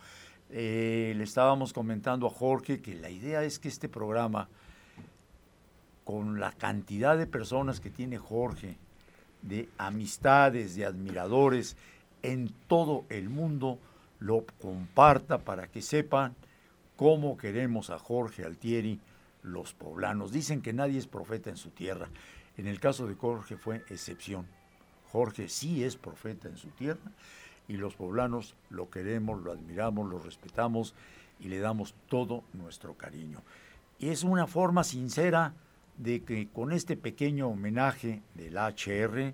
[0.52, 4.50] Eh, le estábamos comentando a Jorge que la idea es que este programa,
[6.04, 8.78] con la cantidad de personas que tiene Jorge,
[9.41, 11.78] de amistades, de admiradores
[12.21, 13.80] en todo el mundo,
[14.19, 16.36] lo comparta para que sepan
[16.95, 18.99] cómo queremos a Jorge Altieri
[19.43, 20.32] los poblanos.
[20.32, 22.10] Dicen que nadie es profeta en su tierra.
[22.58, 24.45] En el caso de Jorge fue excepción.
[25.12, 27.12] Jorge sí es profeta en su tierra
[27.67, 30.93] y los poblanos lo queremos, lo admiramos, lo respetamos
[31.39, 33.41] y le damos todo nuestro cariño.
[33.97, 35.54] Y es una forma sincera
[36.00, 39.34] de que con este pequeño homenaje del HR,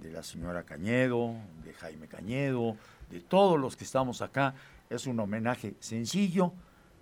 [0.00, 2.76] de la señora Cañedo, de Jaime Cañedo,
[3.10, 4.54] de todos los que estamos acá,
[4.90, 6.52] es un homenaje sencillo,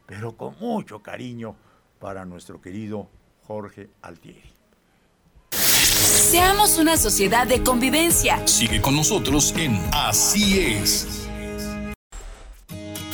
[0.07, 1.57] pero con mucho cariño
[2.01, 3.09] para nuestro querido
[3.47, 4.53] Jorge Altieri.
[5.53, 8.45] Seamos una sociedad de convivencia.
[8.49, 11.29] Sigue con nosotros en Así es.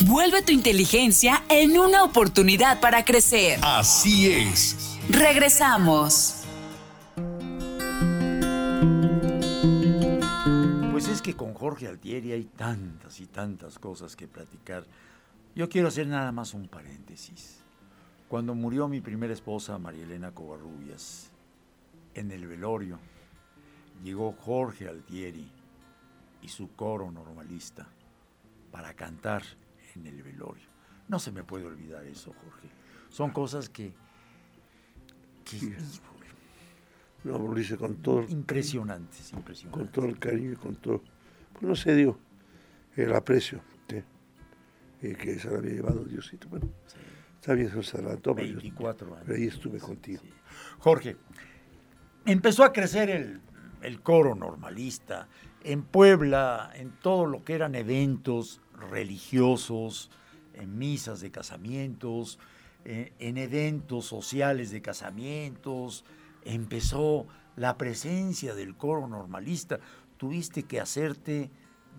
[0.07, 3.59] Vuelve tu inteligencia en una oportunidad para crecer.
[3.63, 4.90] Así es.
[5.13, 6.45] Regresamos.
[10.93, 14.87] Pues es que con Jorge Altieri hay tantas y tantas cosas que platicar.
[15.57, 17.59] Yo quiero hacer nada más un paréntesis.
[18.29, 21.31] Cuando murió mi primera esposa, María Elena Covarrubias,
[22.15, 23.01] en el velorio,
[24.05, 25.51] llegó Jorge Altieri
[26.41, 27.89] y su coro normalista
[28.71, 29.43] para cantar
[29.97, 30.69] en el velorio.
[31.09, 32.69] No se me puede olvidar eso, Jorge.
[33.09, 33.93] Son cosas que...
[35.59, 35.75] Sí.
[37.25, 39.93] No, lo hice con todo, impresionantes, con impresionantes.
[39.93, 41.03] todo el cariño y con todo,
[41.53, 42.19] pues no sé, digo,
[42.97, 43.97] el aprecio ¿sí?
[45.03, 46.49] eh, que se le había llevado Diosito.
[46.49, 46.69] Bueno,
[47.39, 49.23] está bien, eso se adelantó, pero, yo- 24 años.
[49.27, 50.23] pero ahí estuve contigo.
[50.23, 50.31] Sí.
[50.79, 51.17] Jorge,
[52.25, 53.41] empezó a crecer el,
[53.83, 55.29] el coro normalista
[55.63, 60.11] en Puebla, en todo lo que eran eventos religiosos,
[60.55, 62.39] en misas de casamientos,
[62.85, 66.05] en, en eventos sociales de casamientos.
[66.45, 69.81] Empezó la presencia del coro normalista.
[70.17, 71.51] Tuviste que hacerte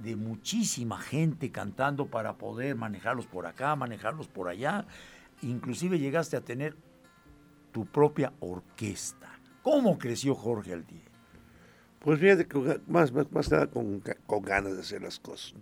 [0.01, 4.85] de muchísima gente cantando para poder manejarlos por acá, manejarlos por allá.
[5.41, 6.75] Inclusive llegaste a tener
[7.71, 9.39] tu propia orquesta.
[9.61, 11.05] ¿Cómo creció Jorge Altieri?
[11.99, 12.47] Pues fíjate
[12.87, 15.53] más, más, más nada con, con ganas de hacer las cosas.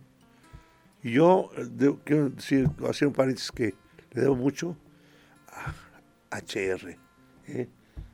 [1.03, 3.75] Y yo eh, quiero decir, hacer un paréntesis que
[4.12, 4.75] le debo mucho
[6.31, 6.97] HR,
[7.47, 7.67] ¿eh?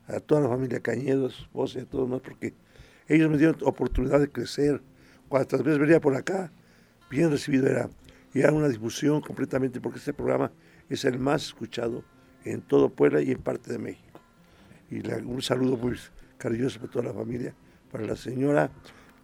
[0.07, 2.53] a toda la familia Cañedo, a su esposa y a todos más, porque
[3.07, 4.81] ellos me dieron oportunidad de crecer.
[5.27, 6.51] Cuantas veces venía por acá,
[7.09, 7.89] bien recibido era.
[8.33, 10.51] Y era una difusión completamente, porque este programa
[10.89, 12.03] es el más escuchado
[12.43, 14.19] en todo Puebla y en parte de México.
[14.89, 15.97] Y un saludo muy
[16.37, 17.55] cariñoso para toda la familia,
[17.91, 18.69] para la señora.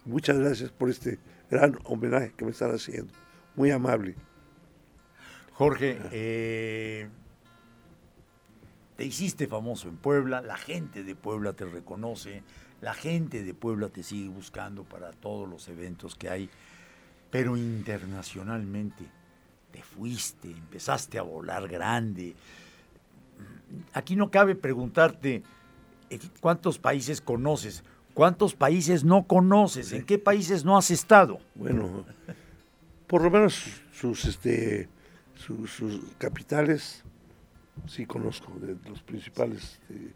[0.04, 1.18] Muchas gracias por este
[1.50, 3.12] gran homenaje que me están haciendo.
[3.54, 4.16] Muy amable.
[5.52, 7.08] Jorge, eh,
[8.96, 12.42] te hiciste famoso en Puebla, la gente de Puebla te reconoce,
[12.80, 16.50] la gente de Puebla te sigue buscando para todos los eventos que hay,
[17.30, 19.04] pero internacionalmente
[19.70, 22.34] te fuiste, empezaste a volar grande.
[23.94, 25.42] Aquí no cabe preguntarte
[26.10, 31.38] eh, cuántos países conoces, cuántos países no conoces, en qué países no has estado.
[31.54, 32.04] Bueno,
[33.06, 34.88] por lo menos sus, este,
[35.34, 37.02] sus, sus capitales
[37.86, 40.12] sí conozco, de los principales, este,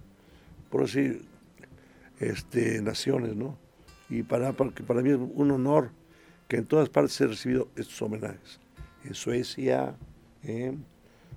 [0.70, 1.20] por así,
[2.20, 3.56] este, naciones, ¿no?
[4.08, 5.90] Y para, porque para mí es un honor
[6.48, 8.60] que en todas partes he recibido estos homenajes.
[9.04, 9.94] En Suecia,
[10.44, 10.72] ¿eh?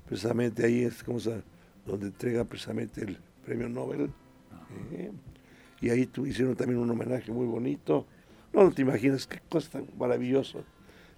[0.08, 1.42] precisamente ahí es como se-
[1.86, 4.12] donde entrega precisamente el premio Nobel.
[4.92, 5.12] ¿eh?
[5.82, 8.06] Y ahí tu- hicieron también un homenaje muy bonito.
[8.54, 10.60] No, no te imaginas qué cosa tan maravillosa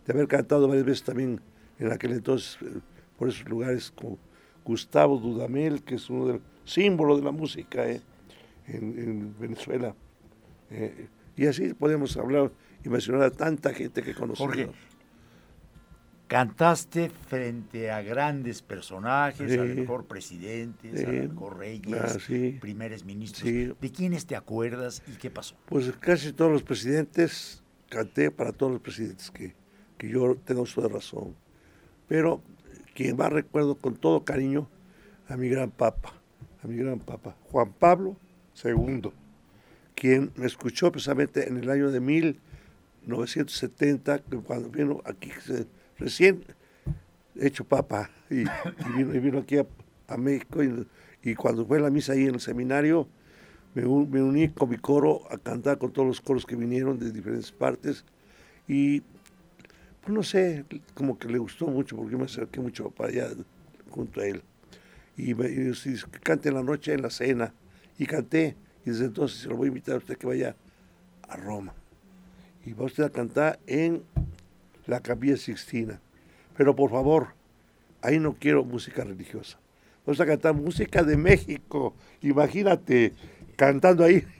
[0.06, 1.40] de haber cantado varias veces también
[1.80, 2.80] en aquel entonces eh,
[3.18, 4.18] por esos lugares como
[4.64, 8.02] Gustavo Dudamel, que es uno de los símbolos de la música ¿eh?
[8.68, 9.96] en, en Venezuela.
[10.70, 12.52] Eh, y así podemos hablar
[12.84, 14.56] y mencionar a tanta gente que conocemos.
[14.56, 14.70] Jorge,
[16.28, 19.58] cantaste frente a grandes personajes, Sí.
[19.58, 21.18] a lo mejor presidentes, a Sí.
[21.18, 22.58] lo mejor reyes, Ah, sí.
[22.62, 23.44] primeros ministros.
[23.82, 25.56] ¿De quiénes te acuerdas y qué pasó?
[25.66, 29.54] Pues casi todos los presidentes, canté para todos los presidentes que,
[29.98, 31.36] que yo tengo su razón.
[32.08, 32.42] Pero
[32.94, 34.68] quien más recuerdo con todo cariño
[35.28, 36.14] a mi gran papa,
[36.64, 38.16] a mi gran papa, Juan Pablo
[38.64, 39.12] II,
[39.96, 45.32] quien me escuchó precisamente en el año de 1970, que cuando vino aquí,
[45.98, 46.44] recién
[47.36, 48.44] hecho papa, y,
[49.20, 49.66] vino, aquí a,
[50.18, 50.60] México,
[51.24, 53.08] y, cuando fue la misa ahí en el seminario,
[53.74, 57.10] me, me, uní con mi coro a cantar con todos los coros que vinieron de
[57.12, 58.04] diferentes partes
[58.68, 59.02] y
[60.08, 63.30] no sé, como que le gustó mucho porque me acerqué mucho para allá
[63.90, 64.42] junto a él.
[65.18, 67.54] Y me dice, cante en la noche en la cena.
[67.98, 68.56] Y canté.
[68.86, 70.56] Y desde entonces se lo voy a invitar a usted que vaya
[71.28, 71.74] a Roma.
[72.66, 74.04] Y va usted a cantar en
[74.88, 76.02] la Capilla Sixtina.
[76.58, 77.30] Pero por favor,
[78.02, 79.60] ahí no quiero música religiosa.
[80.06, 81.94] Vamos a cantar música de México.
[82.22, 83.14] Imagínate,
[83.56, 84.26] cantando ahí.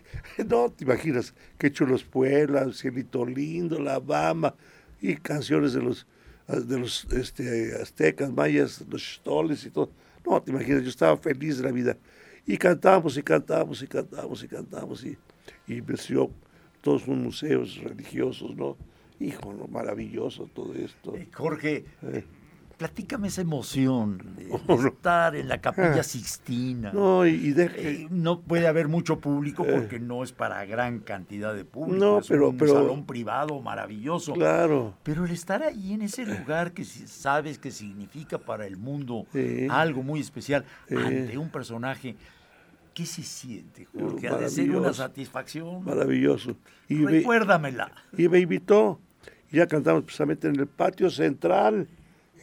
[0.46, 4.54] No te imaginas, qué chulos pueblos, cielito lindo, la Bama,
[5.02, 6.08] y canciones de los,
[6.48, 9.92] de los este, aztecas, mayas, los chistoles y todo.
[10.26, 11.98] No te imaginas, yo estaba feliz de la vida.
[12.46, 15.18] Y cantamos y cantamos y cantamos y cantamos y,
[15.68, 15.82] y
[16.82, 18.78] todos los museos religiosos, ¿no?
[19.20, 19.68] Hijo, ¿no?
[19.68, 21.16] maravilloso todo esto.
[21.34, 22.24] Jorge, eh
[22.82, 26.04] platícame esa emoción de, estar en la capilla ah.
[26.04, 26.92] Sixtina.
[26.92, 29.72] No, y, eh, no puede haber mucho público eh.
[29.72, 32.04] porque no es para gran cantidad de público.
[32.04, 34.34] No, es pero, un salón privado maravilloso.
[34.34, 34.96] Claro.
[35.04, 39.28] Pero el estar ahí en ese lugar que sabes que significa para el mundo
[39.70, 42.16] algo muy especial ante un personaje.
[42.96, 44.28] ¿Qué se siente, Jorge?
[44.28, 45.86] Ha de ser una satisfacción.
[45.86, 46.58] Maravilloso.
[46.90, 47.92] Y Recuérdamela.
[48.18, 49.00] y me invitó.
[49.52, 51.88] Ya cantamos precisamente en el patio central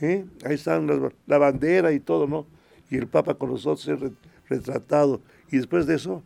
[0.01, 0.25] ¿eh?
[0.45, 0.87] Ahí están
[1.27, 2.47] la bandera y todo, ¿no?
[2.91, 4.13] Y el Papa con nosotros
[4.49, 5.21] retratado.
[5.51, 6.23] Y después de eso,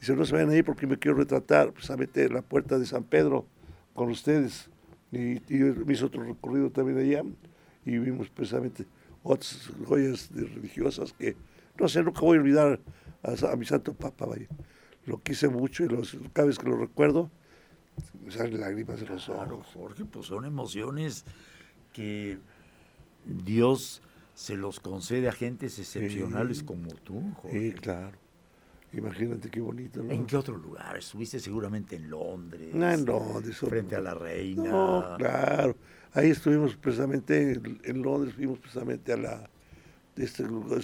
[0.00, 3.04] dice, no se vayan ahí porque me quiero retratar precisamente en la puerta de San
[3.04, 3.46] Pedro
[3.94, 4.70] con ustedes.
[5.12, 7.22] Y, y me hizo otro recorrido también allá
[7.84, 8.84] y vimos precisamente
[9.22, 11.36] otras joyas religiosas que,
[11.78, 12.80] no sé, nunca voy a olvidar
[13.22, 14.46] a, mi santo Papa, vaya.
[15.06, 17.30] Lo quise mucho y los, cada vez que lo recuerdo,
[18.22, 19.42] me salen lágrimas de los ojos.
[19.42, 21.24] Claro, Jorge, pues son emociones
[21.92, 22.38] que
[23.24, 24.02] Dios
[24.34, 27.72] se los concede a gentes excepcionales como tú, Jorge.
[27.72, 28.16] Sí, claro.
[28.92, 30.12] Imagínate qué bonito, ¿no?
[30.12, 30.96] ¿En qué otro lugar?
[30.96, 32.74] Estuviste seguramente en Londres.
[32.74, 33.58] No, en Londres.
[33.58, 34.70] Frente a la reina.
[34.70, 35.76] No, claro.
[36.14, 39.50] Ahí estuvimos precisamente, en Londres fuimos precisamente a la,
[40.16, 40.80] este lugar,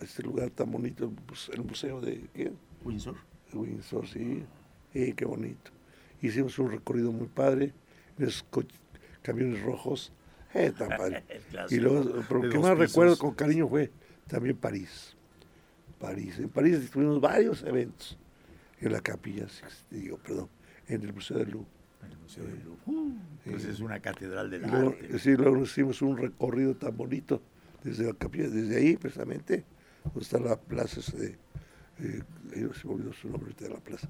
[0.00, 2.50] este lugar tan bonito, pues, el museo de, ¿qué?
[2.82, 3.16] Windsor.
[3.52, 4.42] Windsor, sí.
[4.92, 5.70] Sí, qué bonito.
[6.22, 7.74] Hicimos un recorrido muy padre,
[8.18, 8.46] en esos
[9.22, 10.12] camiones rojos
[10.54, 10.72] eh,
[11.70, 13.90] y luego, lo que más recuerdo con cariño fue
[14.26, 15.16] también París.
[15.98, 16.38] París.
[16.38, 18.18] En París tuvimos varios eventos
[18.80, 19.46] en la capilla,
[19.90, 20.48] digo, perdón,
[20.88, 21.68] en el Museo del Louvre.
[22.02, 22.80] El Museo del Louvre.
[22.86, 23.12] Uh,
[23.44, 25.18] pues es una catedral del arte.
[25.18, 27.40] Sí, luego hicimos un recorrido tan bonito
[27.82, 29.64] desde la capilla, desde ahí precisamente,
[30.04, 31.36] donde está la plaza de,
[32.00, 34.08] eh, se me olvidó su nombre de la plaza,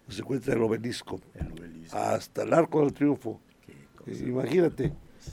[0.00, 1.96] donde se encuentra el obelisco, el obelisco.
[1.96, 3.40] hasta el Arco del Triunfo.
[4.06, 4.92] imagínate,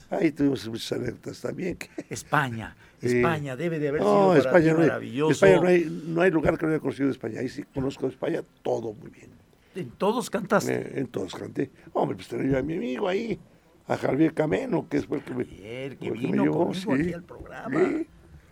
[0.10, 1.78] Ahí tuvimos muchas alertas también.
[2.10, 5.32] España, España debe de haber sido España maravilloso.
[5.32, 7.40] España no hay, no hay lugar que no haya conocido de España.
[7.40, 9.32] Ahí sí conozco de España todo muy bien.
[9.76, 10.74] ¿En todos cantaste?
[10.74, 11.72] Eh, en todos canté.
[11.94, 13.40] Hombre, pues tenía a mi amigo ahí,
[13.88, 17.82] a Javier Cameno, que es el que me, Javier, que vino llevó, aquí al programa.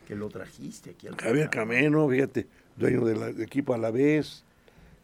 [0.08, 4.44] Que lo trajiste aquí al Javier Cameno, fíjate, dueño del equipo a la vez.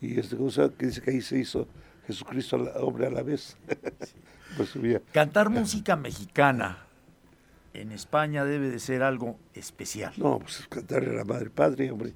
[0.02, 1.68] Y este cosa que dice que ahí se hizo
[2.08, 3.58] Jesucristo hombre a la vez.
[4.58, 4.76] Pues,
[5.12, 6.80] Cantar música mexicana
[7.74, 10.14] en España debe de ser algo especial.
[10.18, 12.14] No, pues cantar a la madre padre, hombre.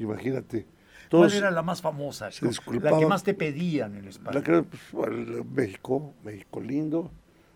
[0.00, 0.66] Imagínate.
[1.10, 2.30] ¿Cuál era la más famosa?
[2.82, 4.42] La que más te pedían en España.
[4.42, 5.10] Pues,
[5.54, 7.12] México, México lindo,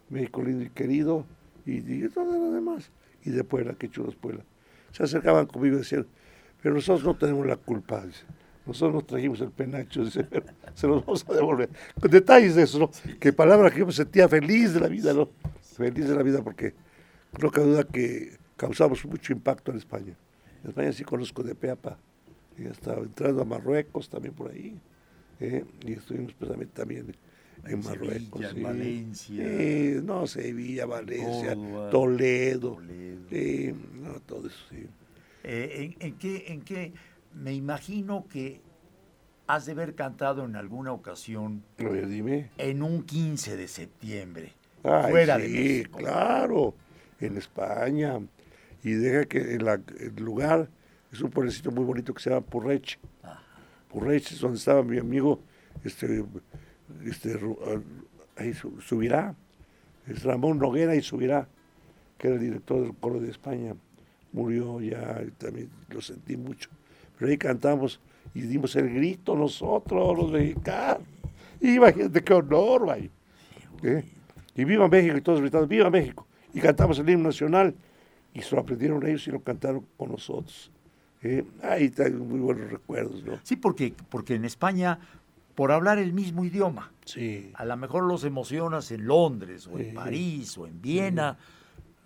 [0.08, 1.26] México lindo y querido,
[1.66, 2.90] y, todo lo demás.
[3.24, 4.44] Y de Puebla, que chulos Puebla.
[4.92, 6.06] Se acercaban conmigo y decían,
[6.62, 8.04] pero nosotros no tenemos la culpa.
[8.66, 10.26] Nosotros nos trajimos el penacho, dice,
[10.74, 11.70] se los vamos a devolver.
[12.00, 12.90] Con detalles de eso, ¿no?
[13.18, 15.28] Que palabra que yo me sentía feliz de la vida, ¿no?
[15.76, 16.74] Feliz de la vida porque
[17.40, 20.14] no cabe duda que causamos mucho impacto en España.
[20.62, 21.98] En España sí conozco de Peapa.
[22.58, 24.78] Y estaba entrando a Marruecos también por ahí.
[25.40, 25.64] ¿eh?
[25.86, 27.16] Y estuvimos precisamente también
[27.64, 28.42] en, Marruecos.
[28.42, 29.44] Sevilla, Valencia.
[30.02, 31.54] no, Sevilla, Valencia,
[31.90, 32.74] Toledo.
[32.74, 32.78] Toledo.
[33.94, 34.86] no, todo eso, sí.
[35.42, 36.92] Eh, ¿en, qué, ¿En qué
[37.34, 38.60] me imagino que
[39.46, 41.64] has de haber cantado en alguna ocasión.
[41.78, 42.50] dime.
[42.56, 44.52] En un 15 de septiembre.
[44.82, 46.74] fuera sí, claro.
[47.20, 48.20] En España.
[48.82, 50.68] Y deja que el lugar
[51.12, 52.98] es un pueblecito muy bonito que se llama Purreche.
[53.88, 55.40] Purreche es donde estaba mi amigo,
[55.84, 56.24] este,
[57.04, 57.80] este, ah,
[58.36, 59.34] ahí subirá.
[60.06, 61.48] Es Ramón Noguera y subirá,
[62.16, 63.74] que era el director del coro de España.
[64.32, 66.70] Murió ya, también lo sentí mucho
[67.20, 68.00] pero ahí cantamos
[68.34, 71.02] y dimos el grito nosotros, los mexicanos.
[71.60, 73.10] Imagínate qué honor, vaya.
[73.82, 74.04] ¿Eh?
[74.56, 76.26] Y viva México, y todos gritando, viva México.
[76.54, 77.74] Y cantamos el himno nacional
[78.32, 80.70] y se lo aprendieron ellos y lo cantaron con nosotros.
[81.22, 83.38] Eh, ahí están muy buenos recuerdos, ¿no?
[83.42, 84.98] Sí, porque, porque en España,
[85.54, 87.50] por hablar el mismo idioma, Sí.
[87.54, 89.92] a lo mejor los emocionas en Londres o en Sí.
[89.92, 91.36] París o en Viena,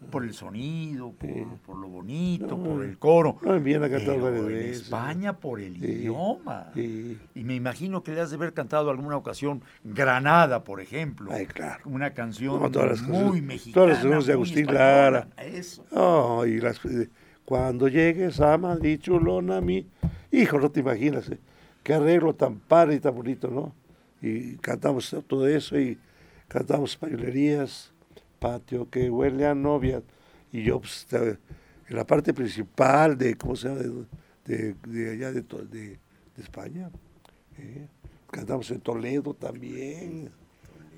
[0.04, 1.44] por el sonido, por, Sí.
[1.66, 2.62] por lo bonito, No.
[2.64, 3.36] por el coro.
[3.42, 4.82] No, en Viena cantado en veces.
[4.82, 5.84] España por el Sí.
[5.86, 6.70] idioma.
[6.74, 7.18] Sí.
[7.34, 11.30] Y me imagino que le has de haber cantado alguna ocasión Granada, por ejemplo.
[11.32, 11.82] Ay, claro.
[11.86, 13.74] Una canción No, todas las muy canciones- mexicana.
[13.74, 14.66] todas las canciones de Agustín.
[14.66, 15.28] Lara.
[15.38, 15.84] Eso.
[15.92, 17.08] Oh, y las, eh,
[17.44, 19.86] cuando llegues a Madrid, chulona, mi.
[20.32, 21.38] Hijo, no te imaginas, eh,
[21.82, 23.72] qué arreglo tan padre y tan bonito, ¿no?
[24.20, 25.96] Y cantamos todo eso y
[26.48, 27.92] cantamos españolerías,
[28.48, 30.02] patio que huele a novia.
[30.52, 33.80] Y yo, pues, en la parte principal de, ¿cómo se llama?
[33.80, 34.04] De,
[34.44, 35.98] de- de allá de, de-
[36.36, 36.90] España.
[37.58, 37.86] eh.
[38.30, 40.28] Cantamos en Toledo también,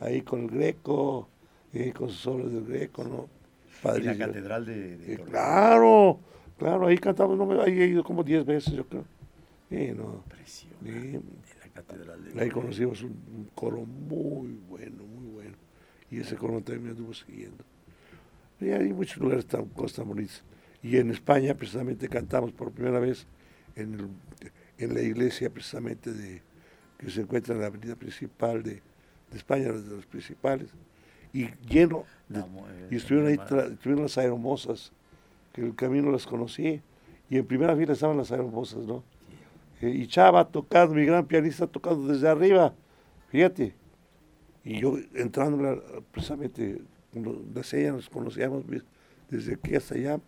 [0.00, 1.28] ahí con el Greco,
[1.74, 3.28] eh, con sus obras del Greco, ¿no?
[3.94, 5.24] En la catedral de, Eh, Toledo.
[5.26, 6.20] claro,
[6.58, 9.04] claro, ahí cantamos, no me, ahí he ido como 10 veces, yo creo.
[9.68, 10.22] Sí, no.
[10.24, 11.12] Impresionante, Sí.
[11.12, 11.20] de
[11.60, 15.02] la catedral de Ahí conocimos un, un coro muy bueno.
[16.10, 17.64] Y ese coro también me anduvo siguiendo.
[18.60, 20.42] Y hay muchos lugares tan, cosas tan bonitas.
[20.82, 23.26] Y en España precisamente cantamos por primera vez
[23.74, 24.08] en, el-
[24.78, 26.42] en la iglesia precisamente de
[26.98, 28.74] que se encuentra en la avenida principal de,
[29.30, 30.68] de España, de los principales.
[31.32, 34.92] Y lleno, de- mu- eh, y estuvieron ahí, tra- estuvieron las aeromosas,
[35.52, 36.80] que el camino las conocí.
[37.28, 39.02] Y en primera fila estaban las aeromosas, ¿no?
[39.82, 42.72] Eh, y Chava tocando, mi gran pianista tocando desde arriba,
[43.30, 43.74] fíjate.
[44.66, 46.82] Y yo entrando precisamente,
[47.54, 48.64] las ella nos conocíamos
[49.30, 50.20] desde aquí hasta allá,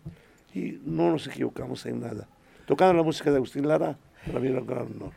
[0.55, 2.29] y no nos equivocamos en nada.
[2.65, 5.13] Tocando la música de Agustín Lara, para mí era un gran honor.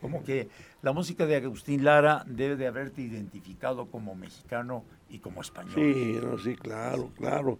[0.00, 0.48] Como que
[0.80, 5.74] la música de Agustín Lara debe de haberte identificado como mexicano y como español.
[5.74, 7.58] Sí, no, sí, claro, claro.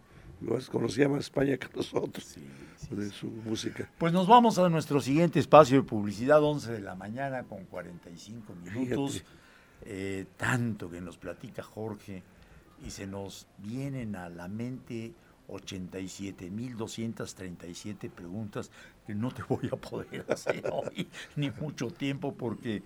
[0.70, 2.46] Conocía más España que nosotros, Sí,
[2.77, 3.90] sí, de su música.
[3.99, 8.55] Pues nos vamos a nuestro siguiente espacio de publicidad, 11 de la mañana con 45
[8.55, 9.14] minutos.
[9.14, 9.46] Fíjate.
[9.88, 12.25] Eh, tanto que nos platica Jorge
[12.85, 15.14] y se nos vienen a la mente
[15.49, 18.72] 87.237 preguntas
[19.07, 22.83] que no te voy a poder hacer hoy ni mucho tiempo porque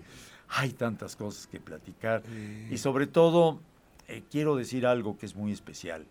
[0.49, 2.21] hay tantas cosas que platicar.
[2.69, 3.59] Y sobre todo,
[4.07, 6.05] eh, quiero decir algo que es muy especial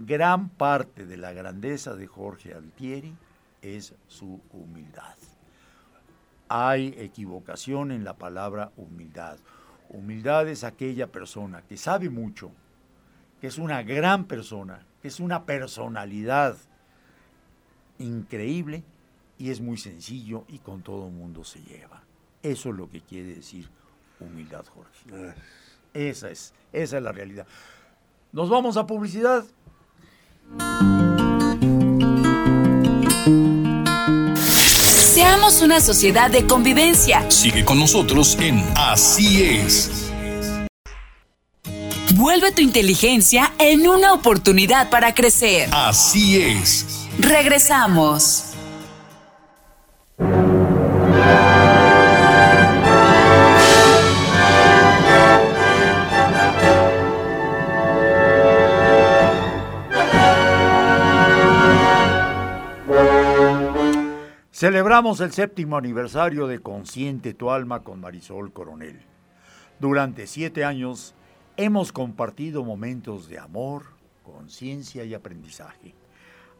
[0.00, 3.14] gran parte de la grandeza de Jorge Altieri
[3.62, 5.16] es su humildad.
[6.52, 9.38] Hay equivocación en la palabra humildad.
[9.88, 12.50] Humildad es aquella persona que sabe mucho,
[13.40, 16.56] que es una gran persona, que es una personalidad
[18.00, 18.82] increíble
[19.38, 22.02] y es muy sencillo y con todo el mundo se lleva.
[22.42, 23.68] Eso es lo que quiere decir
[24.18, 25.36] humildad, Jorge.
[25.94, 27.46] Esa es, esa es la realidad.
[28.32, 29.44] Nos vamos a publicidad.
[35.20, 37.30] Seamos una sociedad de convivencia.
[37.30, 40.10] Sigue con nosotros en Así es.
[42.14, 45.68] Vuelve tu inteligencia en una oportunidad para crecer.
[45.72, 47.06] Así es.
[47.18, 48.49] Regresamos.
[64.60, 69.00] Celebramos el séptimo aniversario de Consciente tu alma con Marisol Coronel.
[69.78, 71.14] Durante siete años
[71.56, 73.84] hemos compartido momentos de amor,
[74.22, 75.94] conciencia y aprendizaje.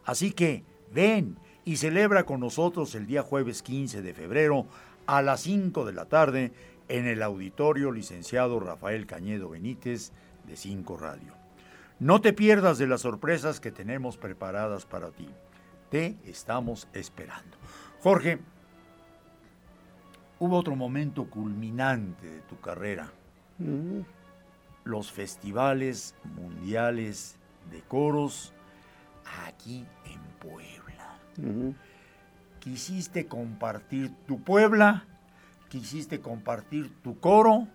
[0.07, 1.37] Así que ven
[1.67, 4.65] y celebra con nosotros el día jueves 15 de febrero
[5.07, 6.53] a las 5 de la tarde
[6.89, 10.13] en el auditorio licenciado Rafael Cañedo Benítez
[10.47, 11.35] de 5 Radio.
[11.99, 15.29] No te pierdas de las sorpresas que tenemos preparadas para ti.
[15.91, 17.60] Te estamos esperando.
[18.03, 18.39] Jorge,
[20.39, 23.11] hubo otro momento culminante de tu carrera.
[23.59, 24.01] Mm,
[24.85, 27.37] Los festivales mundiales
[27.71, 28.53] de coros
[29.47, 31.19] aquí en Puebla.
[31.39, 31.75] ujú.
[32.61, 35.05] Quisiste compartir tu Puebla,
[35.69, 37.69] quisiste compartir tu coro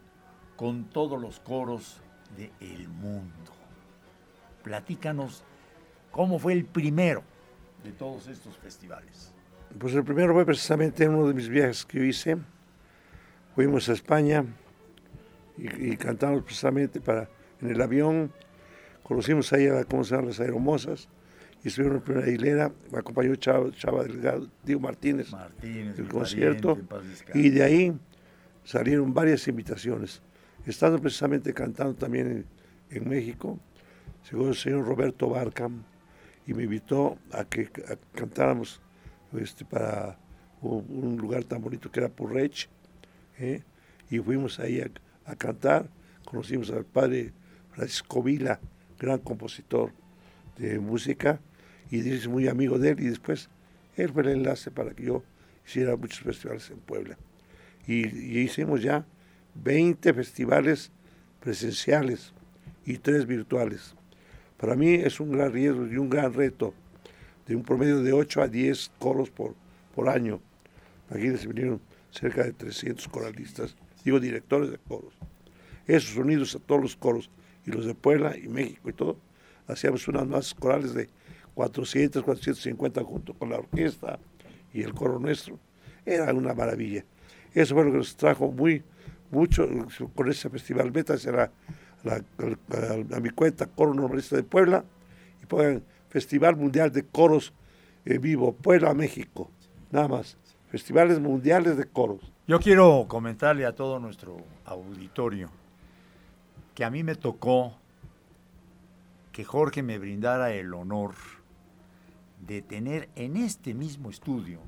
[0.58, 2.02] con todos los coros
[2.36, 3.52] del mundo.
[4.64, 5.44] Platícanos
[6.12, 7.24] cómo fue el primero
[7.84, 9.32] de todos estos festivales.
[9.80, 12.38] Pues el primero fue precisamente en uno de mis viajes que yo hice.
[13.56, 14.46] Fuimos a España
[15.58, 17.30] y, y cantamos precisamente para,
[17.62, 18.32] en el avión.
[19.04, 20.28] Conocimos ahí a, ¿cómo se llaman?
[20.28, 21.10] Las aeromosas.
[21.64, 22.72] Y estuvieron en primera hilera.
[22.92, 26.76] Me acompañó Chava, Chava Delgado, Diego Martínez, Martínez, el mi concierto.
[26.76, 27.32] pariente.
[27.34, 27.94] Y de ahí
[28.64, 30.22] salieron varias invitaciones.
[30.66, 32.46] Estando precisamente cantando también
[32.90, 33.60] en, en México,
[34.32, 35.70] llegó el señor Roberto Barca
[36.48, 37.70] y me invitó a que
[38.14, 38.82] cantáramos
[39.38, 40.18] este, para
[40.62, 42.70] un, lugar tan bonito que era Purrech,
[43.40, 43.64] ¿eh?
[44.10, 44.82] y fuimos ahí
[45.26, 45.90] a, cantar,
[46.26, 47.34] conocimos al padre
[47.72, 48.60] Francisco Vila,
[49.00, 49.92] gran compositor
[50.58, 51.40] de música,
[51.90, 53.50] y es muy amigo de él, y después
[53.96, 55.24] él fue el enlace para que yo
[55.66, 57.18] hiciera muchos festivales en Puebla.
[57.88, 59.06] Y, y hicimos ya
[59.56, 60.92] 20 festivales
[61.40, 62.34] presenciales
[62.86, 63.96] y tres virtuales.
[64.58, 66.74] Para mí es un gran riesgo y un gran reto
[67.48, 69.56] de un promedio de 8 a 10 coros por,
[69.94, 70.40] por año.
[71.10, 71.82] Imagínense, vinieron
[72.12, 75.14] cerca de 300 coralistas, digo directores de coros.
[75.88, 77.30] Esos sonidos a todos los coros,
[77.66, 79.18] y los de Puebla y México y todo,
[79.68, 81.10] hacíamos unas más corales de
[81.56, 84.20] 400, 450 junto con la orquesta
[84.74, 85.58] y el coro nuestro.
[86.06, 87.04] Era una maravilla.
[87.54, 88.84] Eso fue lo que nos trajo muy,
[89.32, 89.68] mucho
[90.14, 90.92] con ese festival.
[90.92, 91.52] Beta será
[92.06, 94.84] a, mi cuenta, Coro Normalista de Puebla,
[95.42, 95.84] y pongan
[96.16, 97.52] Festival Mundial de Coros
[98.06, 99.52] en Vivo, Puebla, México.
[99.92, 100.38] Nada más.
[100.70, 102.32] Festivales Mundiales de Coros.
[102.48, 105.50] Yo quiero comentarle a todo nuestro auditorio
[106.74, 107.74] que a mí me tocó
[109.34, 111.16] que Jorge me brindara el honor
[112.48, 114.62] de tener en este mismo estudio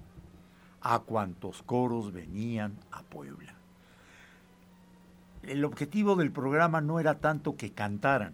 [0.82, 3.58] a cuantos coros venían a Puebla
[5.43, 8.34] el objetivo del programa no era tanto que cantaran,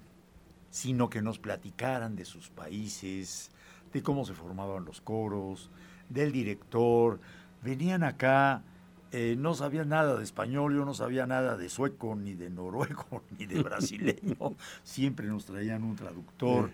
[0.73, 3.51] sino que nos platicaran de sus países,
[3.93, 5.69] de cómo se formaban los coros,
[6.09, 7.19] del director.
[7.61, 8.63] Venían acá,
[9.11, 13.21] eh, no sabían nada de español, yo no sabía nada de sueco, ni de noruego,
[13.37, 14.55] ni de brasileño.
[14.83, 16.71] Siempre nos traían un traductor.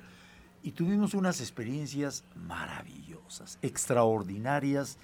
[0.63, 4.97] Y tuvimos unas experiencias maravillosas, extraordinarias,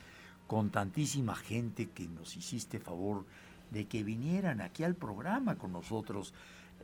[0.47, 3.25] con tantísima gente que nos hiciste favor
[3.71, 6.33] de que vinieran aquí al programa con nosotros.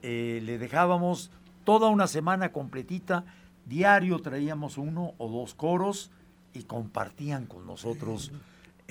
[0.01, 1.31] Eh, le dejábamos
[1.63, 3.25] toda una semana completita,
[3.65, 6.11] diario traíamos uno o dos coros
[6.53, 8.31] y compartían con nosotros.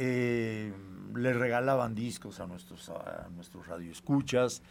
[0.02, 0.72] Eh,
[1.14, 4.62] le regalaban discos a nuestros, a nuestros radioescuchas.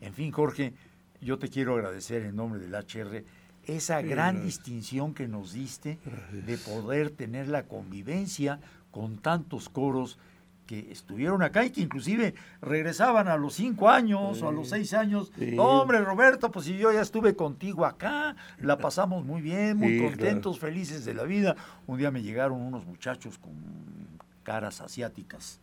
[0.00, 0.74] En fin, Jorge,
[1.20, 3.24] yo te quiero agradecer en nombre del HR
[3.64, 5.98] esa gran distinción que nos diste
[6.30, 8.60] de poder tener la convivencia
[8.92, 10.18] con tantos coros
[10.66, 14.92] que estuvieron acá y que inclusive regresaban a los cinco años o a los seis
[14.94, 15.32] años.
[15.58, 20.58] hombre, Roberto, pues si yo ya estuve contigo acá, la pasamos muy bien, muy contentos,
[20.58, 21.56] felices de la vida.
[21.86, 23.52] Un día me llegaron unos muchachos con
[24.46, 25.58] caras asiáticas.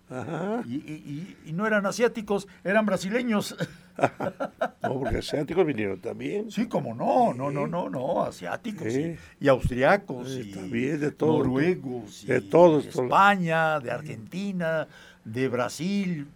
[0.66, 3.56] Y, no eran asiáticos, eran brasileños.
[4.84, 6.52] no, porque asiáticos vinieron también.
[6.52, 8.94] Sí, como no, no, no, no, no, asiáticos
[9.40, 14.90] y, austriacos y también de todos, noruegos de todos, de España, de Argentina,
[15.24, 16.28] de Brasil,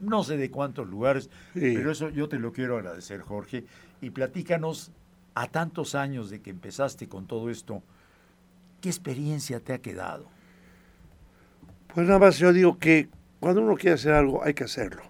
[0.00, 3.64] no sé de cuántos lugares, pero eso yo te lo quiero agradecer, Jorge,
[4.00, 4.90] y platícanos
[5.36, 7.80] a tantos años de que empezaste con todo esto,
[8.80, 10.41] ¿qué experiencia te ha quedado?
[11.94, 15.02] Pues nada más yo digo que cuando uno quiere hacer algo hay que hacerlo.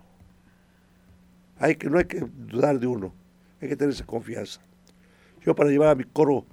[1.58, 3.14] Hay que, no hay que dudar de uno,
[3.60, 4.60] hay que tener esa confianza.
[5.44, 6.44] Yo para llevar a mi coro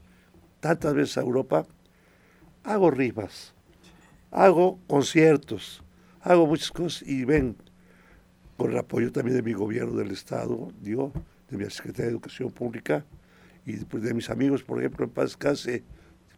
[0.59, 1.65] tantas veces a Europa,
[2.63, 3.55] hago rimas,
[4.29, 5.83] hago conciertos,
[6.21, 7.55] hago muchas cosas y ven,
[8.55, 11.11] con el apoyo también de mi gobierno del Estado, digo,
[11.49, 13.03] de mi Secretaría de Educación Pública
[13.65, 15.83] y de mis amigos, por ejemplo, en Paz Case,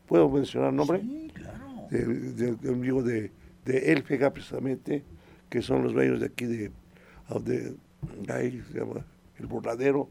[0.05, 1.01] ¿puedo mencionar nombre?
[1.01, 1.87] Sí, claro.
[1.89, 3.31] De, un amigo de,
[3.65, 5.03] de Elfega precisamente,
[5.49, 6.71] que son los dueños de aquí de,
[7.29, 7.75] donde
[8.29, 9.05] ahí se llama
[9.37, 10.09] el burladero,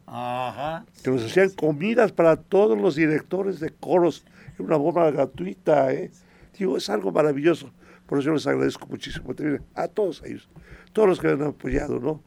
[1.03, 4.25] que nos hacían comidas para todos los directores de coros,
[4.59, 6.11] en una bomba gratuita, ¿eh?
[6.57, 7.71] Digo, es algo maravilloso.
[8.05, 9.33] Por eso yo les agradezco muchísimo
[9.73, 10.49] a todos ellos,
[10.91, 12.21] todos los que me han apoyado, ¿no?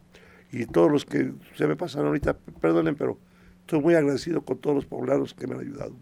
[0.51, 3.19] Y todos los que se me pasan ahorita, perdonen, pero
[3.61, 5.93] estoy muy agradecido con todos los poblanos que me han ayudado,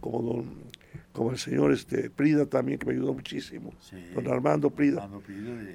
[0.00, 0.66] como don
[1.16, 3.72] como el señor este, Prida también, que me ayudó muchísimo,
[4.14, 5.08] don Armando Prida.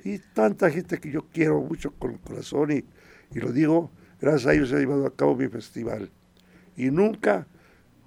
[0.04, 2.86] Y tanta gente que yo quiero mucho con el corazón y,
[3.36, 3.90] y lo digo,
[4.22, 6.12] gracias a ellos he llevado a cabo mi festival.
[6.78, 7.48] Y nunca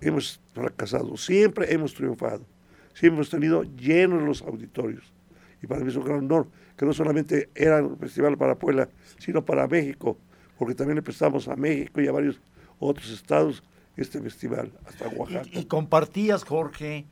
[0.01, 2.47] hemos fracasado, siempre hemos triunfado,
[2.95, 5.13] siempre hemos tenido llenos los auditorios.
[5.61, 8.89] Y para mí es un gran honor que no solamente era un festival para Puebla,
[9.19, 10.17] sino para México,
[10.57, 12.41] porque también le prestamos a México y a varios
[12.79, 13.65] otros estados
[13.97, 15.49] este festival, hasta Oaxaca.
[15.53, 17.07] y compartías, Jorge,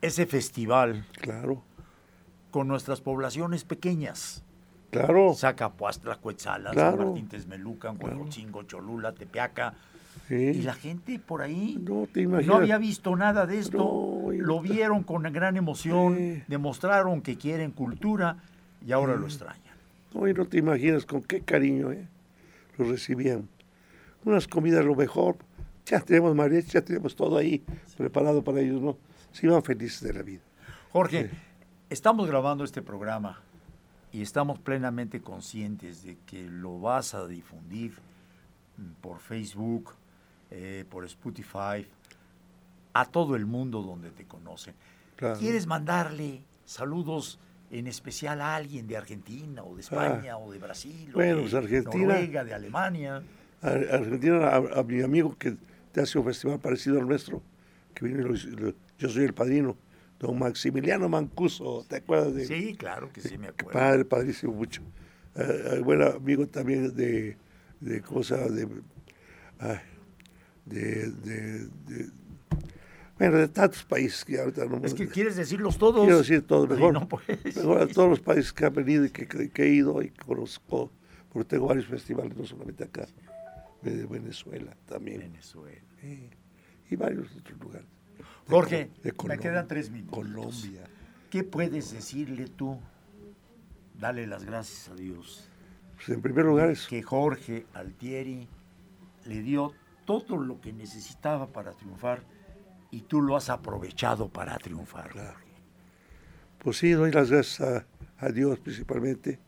[0.00, 1.04] ese festival.
[1.20, 1.62] Claro.
[2.50, 4.42] Con nuestras poblaciones pequeñas.
[4.90, 5.34] Claro.
[5.34, 9.74] Zacapuastla, Cuetzalas, San Martín Texmelucan, Huejotzingo, Cholula, Tepeaca.
[10.28, 15.02] Y la gente por ahí no, te no, había visto nada de esto, lo vieron
[15.02, 18.36] con gran emoción, demostraron que quieren cultura
[18.86, 19.74] y ahora lo extrañan.
[20.14, 22.06] No, y no te imaginas con qué cariño ¿eh?
[22.78, 23.48] lo recibían.
[24.24, 25.36] Unas comidas lo mejor,
[25.86, 27.62] ya tenemos mariachi, ya tenemos todo ahí
[27.96, 28.98] preparado para ellos, ¿no?
[29.32, 30.40] Se iban felices de la vida.
[30.92, 31.30] Jorge,
[31.88, 33.40] estamos grabando este programa
[34.12, 37.92] y estamos plenamente conscientes de que lo vas a difundir
[38.76, 39.92] mm, por Facebook,
[40.50, 41.86] eh, por Spotify,
[42.92, 44.74] a todo el mundo donde te conocen.
[45.16, 45.38] Claro.
[45.38, 47.38] ¿Quieres mandarle saludos
[47.70, 51.12] en especial a alguien de Argentina o de España o de Brasil Ah.
[51.14, 52.04] Bueno, o pues de Argentina.
[52.14, 53.22] Noruega, de Alemania?
[53.62, 55.56] A- Argentina, a, a mi amigo que
[55.92, 57.42] te hace un festival parecido al nuestro,
[57.94, 59.76] que vino y lo lo- yo soy el padrino,
[60.18, 63.72] don Maximiliano Mancuso, ¿te acuerdas de Sí, claro que sí me acuerdo.
[63.72, 64.82] padre, padrísimo mucho.
[65.34, 67.36] Eh, eh, buen amigo también de,
[67.80, 68.66] de cosa de,
[70.66, 72.10] de, de, de-
[73.18, 76.02] bueno, de tantos países que ahorita no Es que quieres decirlos todos.
[76.04, 77.22] quiero decir todos, mejor, no, pues.
[77.56, 80.24] mejor a todos los países que han venido y que, que- he ido y que
[80.24, 80.90] conozco,
[81.30, 83.06] porque tengo varios festivales, no solamente acá,
[83.82, 85.80] de Venezuela también, Venezuela.
[86.90, 87.86] y varios otros lugares.
[88.48, 90.18] Jorge, de me quedan tres minutos.
[90.18, 90.84] Colombia.
[91.30, 92.78] ¿Qué puedes decirle tú?
[93.94, 95.48] Dale las gracias a Dios.
[95.94, 98.48] Pues en primer lugar es Que Jorge Altieri
[99.26, 99.74] le dio
[100.06, 102.22] todo lo que necesitaba para triunfar
[102.90, 105.10] y tú lo has aprovechado para triunfar.
[106.58, 107.86] Pues sí, doy las gracias a,
[108.18, 109.38] a Dios principalmente,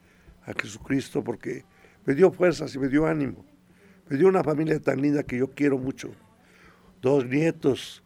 [0.44, 1.64] a Jesucristo, porque
[2.04, 3.44] me dio fuerzas y me dio ánimo.
[4.08, 6.12] Me dio una familia tan linda que yo quiero mucho.
[7.00, 8.01] Dos nietos,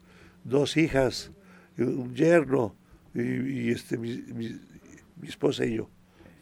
[0.48, 1.32] dos hijas,
[1.78, 2.74] un yerno
[3.14, 4.60] y, y, este, mi, mi-
[5.20, 5.88] mi esposa y yo.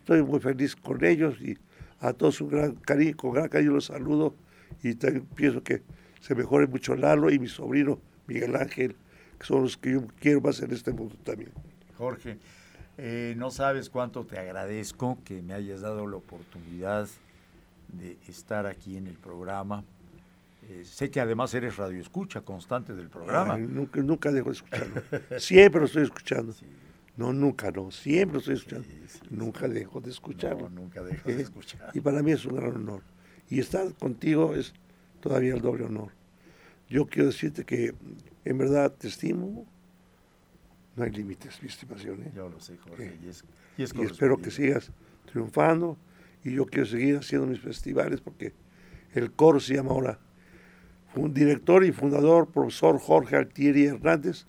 [0.00, 1.56] Estoy muy feliz con ellos y
[2.00, 4.34] a todos un gran cariño, con gran cariño los saludo
[4.82, 5.82] y también pienso que
[6.20, 8.96] se mejore mucho Lalo y mi sobrino Miguel Ángel,
[9.38, 11.50] que son los que yo quiero más en este mundo también.
[11.96, 12.38] Jorge,
[12.98, 17.08] eh, no sabes cuánto te agradezco que me hayas dado la oportunidad
[17.88, 19.84] de estar aquí en el programa.
[20.68, 23.54] Eh, sé que además eres radioescucha constante del programa.
[23.54, 25.02] Ay, nunca, nunca dejo de escucharlo.
[25.38, 26.54] Siempre lo estoy escuchando.
[27.16, 27.90] No, nunca, no.
[27.90, 28.88] Siempre lo estoy escuchando.
[29.30, 30.70] nunca dejo de escucharlo.
[30.70, 31.42] No, nunca dejas de ¿Eh?
[31.42, 31.90] escuchar.
[31.92, 33.02] Y para mí es un gran honor.
[33.50, 34.72] Y estar contigo es
[35.20, 36.12] todavía el doble honor.
[36.88, 37.94] Yo quiero decirte que
[38.44, 39.66] en verdad te estimo.
[40.96, 42.22] No hay límites, mi estimación.
[42.22, 42.32] ¿eh?
[42.34, 43.18] Yo lo sé, Jorge.
[43.22, 43.44] Y, es,
[43.76, 44.90] y es y espero que sigas
[45.26, 45.98] triunfando.
[46.44, 48.52] Y yo quiero seguir haciendo mis festivales porque
[49.14, 50.18] el coro se llama ahora
[51.16, 54.46] un director y fundador, profesor Jorge Altieri Hernández.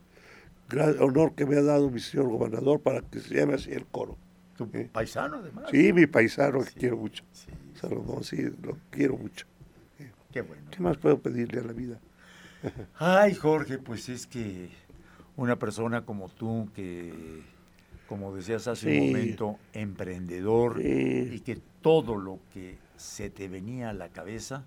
[0.67, 3.85] Gran honor que me ha dado mi señor gobernador para que se llame así el
[3.85, 4.17] coro.
[4.57, 4.89] Tu ¿eh?
[4.91, 5.65] paisano, además.
[5.69, 7.23] Sí, mi paisano que quiero mucho.
[7.31, 9.45] sí, Salomón, sí, lo quiero mucho.
[10.31, 10.63] Qué bueno.
[10.71, 11.99] ¿Qué más puedo pedirle a la vida?
[12.99, 14.69] Ay, Jorge, pues es que
[15.37, 17.13] una persona como tú, que,
[18.07, 18.99] como decías hace Sí.
[18.99, 21.29] un momento, emprendedor, Sí.
[21.33, 24.65] y que todo lo que se te venía a la cabeza,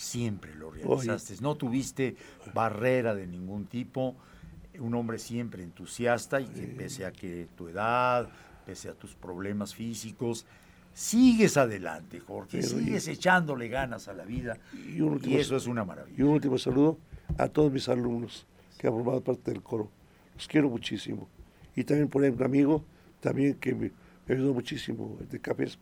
[0.00, 1.36] siempre lo realizaste.
[1.40, 2.16] No tuviste
[2.54, 4.16] barrera de ningún tipo,
[4.78, 8.28] un hombre siempre entusiasta y que pese a que tu edad,
[8.64, 10.46] pese a tus problemas físicos,
[10.94, 15.66] sigues adelante, Jorge, y- sigues echándole ganas a la vida Y un y eso es
[15.66, 16.24] una y maravilla.
[16.24, 16.98] un último saludo
[17.38, 18.46] a todos mis alumnos
[18.78, 19.90] que han formado parte del coro.
[20.34, 21.28] Los quiero muchísimo.
[21.76, 22.84] Y también por ahí un amigo
[23.20, 23.90] también que me,
[24.26, 25.78] me ayudó muchísimo, el de Cafés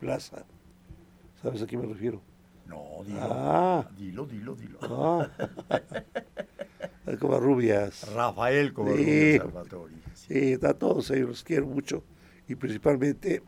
[0.00, 0.44] Plaza.
[1.40, 2.20] ¿Sabes a quién me refiero?
[2.66, 3.88] No, dilo, Ah.
[3.96, 4.78] dilo, dilo, dilo.
[4.82, 5.28] Ah.
[7.20, 8.12] Como a Rubias.
[8.14, 9.38] Rafael Covarrubias Sí.
[9.38, 9.94] Salvatori.
[10.14, 10.58] sí.
[10.62, 12.02] A todos ellos los quiero mucho.
[12.48, 13.42] Y principalmente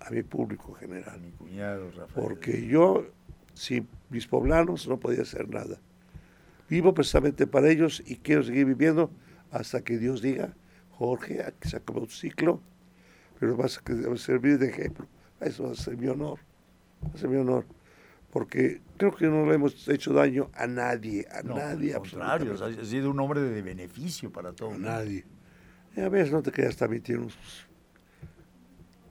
[0.00, 1.20] a mi público A general.
[1.20, 2.10] mi cuñado Rafael.
[2.14, 3.06] Porque yo,
[3.54, 5.78] sin mis poblanos, no podía hacer nada.
[6.68, 9.10] Vivo precisamente para ellos y quiero seguir viviendo
[9.50, 10.54] hasta que Dios diga,
[10.90, 12.60] Jorge, aquí se acabó un ciclo,
[13.38, 15.06] pero vas a servir de ejemplo.
[15.40, 16.38] Eso va a ser mi honor.
[17.04, 17.64] Va a ser mi honor.
[18.36, 22.50] Porque creo que no le hemos hecho daño a nadie, a No, nadie, al contrario,
[22.50, 22.82] absolutamente.
[22.82, 24.78] has sido un hombre de beneficio para a todos.
[24.78, 25.24] nadie.
[25.96, 27.66] Y a veces no te quedas también tienes unos-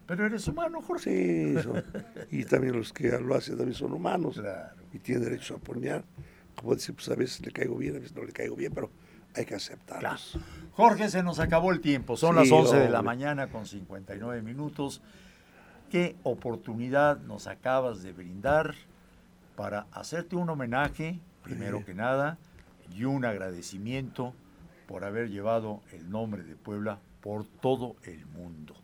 [0.05, 1.55] Pero eres humano, Jorge.
[1.55, 1.83] Sí, son-
[2.29, 4.35] y también los que lo hacen también son humanos.
[4.39, 4.75] Claro.
[4.93, 6.03] y tiene derecho a poner,
[6.55, 8.91] como decir, pues a veces le caigo bien, a veces no le caigo bien, pero
[9.33, 9.57] hay que Claro.
[9.57, 10.39] aceptarlos.
[10.73, 12.15] Jorge, se nos acabó el tiempo.
[12.15, 15.01] Son Sí, las 11 de la mañana con 59 minutos.
[15.89, 18.75] ¿Qué oportunidad nos acabas de brindar
[19.55, 22.37] para hacerte un homenaje, primero que nada,
[22.95, 24.33] y un agradecimiento
[24.87, 28.75] por haber llevado el nombre de Puebla por todo el mundo?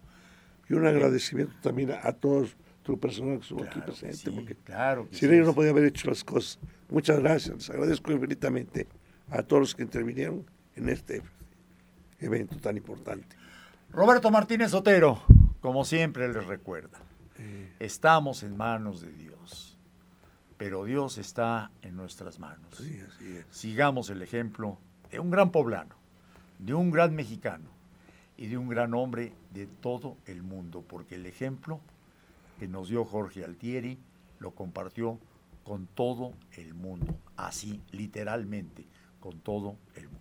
[0.70, 4.30] Y un agradecimiento también a, a todos tu personal que estuvo aquí Claro presente, sí,
[4.32, 5.36] porque claro que sin sí.
[5.36, 6.60] ellos no podía haber hecho las cosas.
[6.90, 8.88] Muchas gracias, les agradezco infinitamente
[9.30, 10.46] a todos los que intervinieron
[10.76, 11.22] en este
[12.20, 13.36] evento tan importante.
[13.92, 15.22] Roberto Martínez Otero,
[15.60, 16.98] como siempre les recuerda,
[17.80, 19.31] estamos en manos de Dios.
[20.62, 22.68] Pero Dios está en nuestras manos.
[22.78, 23.48] Sí, así es.
[23.50, 24.78] Sigamos el ejemplo
[25.10, 25.96] de un gran poblano,
[26.60, 27.68] de un gran mexicano
[28.38, 31.80] y de un gran hombre de todo el mundo, porque el ejemplo
[32.60, 33.98] que nos dio Jorge Altieri
[34.38, 35.18] lo compartió
[35.64, 38.86] con todo el mundo, así literalmente,
[39.20, 40.21] con todo el mundo.